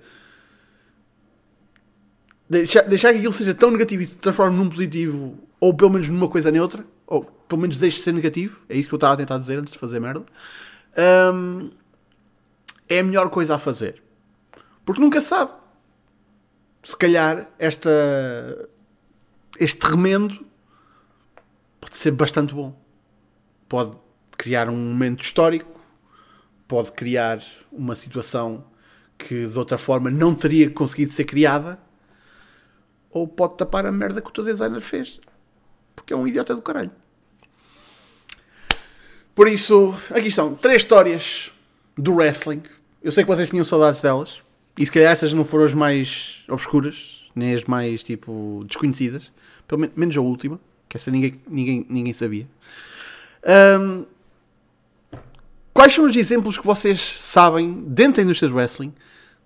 deixar, 2.48 2.84
deixar 2.84 3.12
que 3.12 3.18
aquilo 3.18 3.34
seja 3.34 3.52
tão 3.52 3.70
negativo 3.70 4.02
e 4.02 4.06
se 4.06 4.14
transforme 4.14 4.56
num 4.56 4.70
positivo, 4.70 5.38
ou 5.60 5.74
pelo 5.74 5.90
menos 5.90 6.08
numa 6.08 6.30
coisa 6.30 6.50
neutra, 6.50 6.86
ou 7.06 7.22
pelo 7.22 7.60
menos 7.60 7.76
deixe 7.76 7.98
de 7.98 8.02
ser 8.02 8.14
negativo, 8.14 8.60
é 8.70 8.78
isso 8.78 8.88
que 8.88 8.94
eu 8.94 8.96
estava 8.96 9.12
a 9.12 9.16
tentar 9.18 9.36
dizer 9.36 9.58
antes 9.58 9.74
de 9.74 9.78
fazer 9.78 10.00
merda, 10.00 10.24
um, 11.34 11.70
é 12.88 13.00
a 13.00 13.04
melhor 13.04 13.28
coisa 13.28 13.56
a 13.56 13.58
fazer. 13.58 14.02
Porque 14.86 15.02
nunca 15.02 15.20
sabe. 15.20 15.63
Se 16.84 16.94
calhar 16.94 17.50
esta, 17.58 18.68
este 19.58 19.86
remendo 19.86 20.46
pode 21.80 21.96
ser 21.96 22.10
bastante 22.10 22.54
bom. 22.54 22.78
Pode 23.66 23.96
criar 24.36 24.68
um 24.68 24.76
momento 24.76 25.22
histórico, 25.22 25.80
pode 26.68 26.92
criar 26.92 27.42
uma 27.72 27.96
situação 27.96 28.66
que 29.16 29.46
de 29.46 29.58
outra 29.58 29.78
forma 29.78 30.10
não 30.10 30.34
teria 30.34 30.68
conseguido 30.70 31.12
ser 31.12 31.24
criada, 31.24 31.80
ou 33.10 33.26
pode 33.26 33.56
tapar 33.56 33.86
a 33.86 33.92
merda 33.92 34.20
que 34.20 34.28
o 34.28 34.32
teu 34.32 34.44
designer 34.44 34.82
fez. 34.82 35.18
Porque 35.96 36.12
é 36.12 36.16
um 36.16 36.26
idiota 36.26 36.54
do 36.54 36.60
caralho. 36.60 36.90
Por 39.34 39.48
isso, 39.48 39.98
aqui 40.10 40.28
estão 40.28 40.54
três 40.54 40.82
histórias 40.82 41.50
do 41.96 42.16
wrestling. 42.16 42.62
Eu 43.02 43.10
sei 43.10 43.24
que 43.24 43.30
vocês 43.30 43.48
tinham 43.48 43.64
saudades 43.64 44.02
delas. 44.02 44.43
E 44.78 44.84
se 44.84 44.90
calhar 44.90 45.12
essas 45.12 45.32
não 45.32 45.44
foram 45.44 45.64
as 45.64 45.74
mais 45.74 46.42
obscuras, 46.48 47.22
nem 47.34 47.54
as 47.54 47.64
mais 47.64 48.02
tipo 48.02 48.64
desconhecidas, 48.66 49.30
pelo 49.68 49.88
menos 49.94 50.16
a 50.16 50.20
última, 50.20 50.60
que 50.88 50.96
essa 50.96 51.10
ninguém, 51.10 51.40
ninguém, 51.48 51.86
ninguém 51.88 52.12
sabia. 52.12 52.46
Um, 53.80 54.04
quais 55.72 55.92
são 55.92 56.04
os 56.04 56.16
exemplos 56.16 56.58
que 56.58 56.66
vocês 56.66 57.00
sabem 57.00 57.72
dentro 57.72 58.16
da 58.16 58.22
indústria 58.22 58.48
do 58.48 58.54
wrestling 58.56 58.92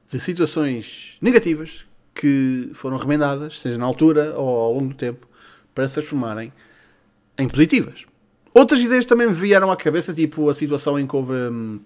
de 0.09 0.19
situações 0.19 1.17
negativas 1.21 1.85
que 2.15 2.71
foram 2.75 2.97
remendadas, 2.97 3.61
seja 3.61 3.77
na 3.77 3.85
altura 3.85 4.35
ou 4.37 4.49
ao 4.49 4.73
longo 4.73 4.89
do 4.89 4.95
tempo, 4.95 5.27
para 5.75 5.87
se 5.87 5.95
transformarem 5.95 6.53
em 7.39 7.49
positivas? 7.49 8.07
Outras 8.55 8.81
ideias 8.81 9.05
também 9.05 9.29
me 9.29 9.35
vieram 9.35 9.71
à 9.71 9.77
cabeça, 9.77 10.15
tipo 10.15 10.49
a 10.49 10.55
situação 10.55 10.99
em 10.99 11.07
que 11.07 11.15
houve. 11.15 11.33
Um, 11.33 11.81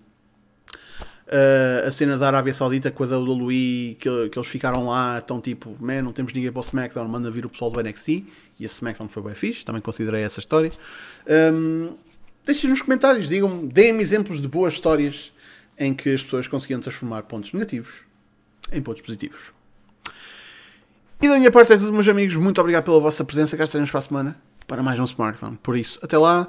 Uh, 1.33 1.89
a 1.89 1.91
cena 1.91 2.19
da 2.19 2.27
Arábia 2.27 2.53
Saudita 2.53 2.91
com 2.91 3.05
a 3.05 3.07
WWE, 3.07 3.97
que, 3.99 4.29
que 4.31 4.39
eles 4.39 4.49
ficaram 4.49 4.87
lá, 4.87 5.19
tão 5.23 5.41
tipo, 5.41 5.75
man, 5.81 6.03
não 6.03 6.13
temos 6.13 6.31
ninguém 6.35 6.53
para 6.53 6.61
o 6.61 6.63
SmackDown, 6.63 7.09
manda 7.09 7.31
vir 7.31 7.47
o 7.47 7.49
pessoal 7.49 7.71
do 7.71 7.83
NXT. 7.83 8.09
E 8.61 8.65
a 8.65 8.67
SmackDown 8.67 9.09
foi 9.09 9.23
bem 9.23 9.35
fixe, 9.35 9.65
também 9.65 9.81
considerei 9.81 10.23
essa 10.23 10.41
história. 10.41 10.71
Um, 11.27 11.95
deixem 12.45 12.69
nos 12.69 12.83
comentários, 12.83 13.29
digam 13.29 13.67
deem-me 13.67 14.03
exemplos 14.03 14.43
de 14.43 14.47
boas 14.47 14.75
histórias 14.75 15.33
em 15.79 15.95
que 15.95 16.13
as 16.13 16.23
pessoas 16.23 16.47
conseguiam 16.47 16.81
transformar 16.81 17.23
pontos 17.23 17.51
negativos 17.55 18.03
em 18.71 18.83
pontos 18.83 19.01
positivos. 19.01 19.55
E 21.23 21.29
da 21.29 21.39
minha 21.39 21.51
parte 21.51 21.73
é 21.73 21.79
tudo, 21.79 21.95
meus 21.95 22.09
amigos. 22.09 22.37
Muito 22.37 22.61
obrigado 22.61 22.85
pela 22.85 23.01
vossa 23.01 23.25
presença. 23.25 23.57
Cá 23.57 23.65
estaremos 23.65 23.91
para 23.91 24.01
a 24.01 24.03
semana 24.03 24.37
para 24.67 24.83
mais 24.83 24.99
um 24.99 25.05
smartphone. 25.05 25.57
Por 25.63 25.79
isso, 25.79 25.99
até 26.03 26.19
lá. 26.19 26.49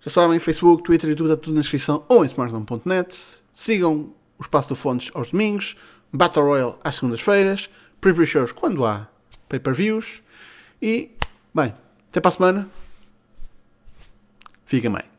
Já 0.00 0.10
sabem, 0.10 0.38
Facebook, 0.38 0.84
Twitter, 0.84 1.10
YouTube, 1.10 1.28
está 1.28 1.36
tudo 1.36 1.54
na 1.54 1.60
descrição 1.60 2.04
ou 2.08 2.22
em 2.22 2.26
smartphone.net. 2.26 3.41
Sigam 3.52 4.14
o 4.38 4.42
Espaço 4.42 4.70
do 4.70 4.76
Fontes 4.76 5.10
aos 5.14 5.30
domingos, 5.30 5.76
Battle 6.12 6.44
Royale 6.44 6.74
às 6.82 6.96
segundas-feiras, 6.96 7.70
Preview 8.00 8.26
Shows 8.26 8.52
quando 8.52 8.84
há 8.84 9.08
pay-per-views. 9.48 10.22
E, 10.80 11.10
bem, 11.54 11.74
até 12.08 12.20
para 12.20 12.28
a 12.28 12.32
semana. 12.32 12.68
Fiquem 14.64 14.90
bem. 14.90 15.11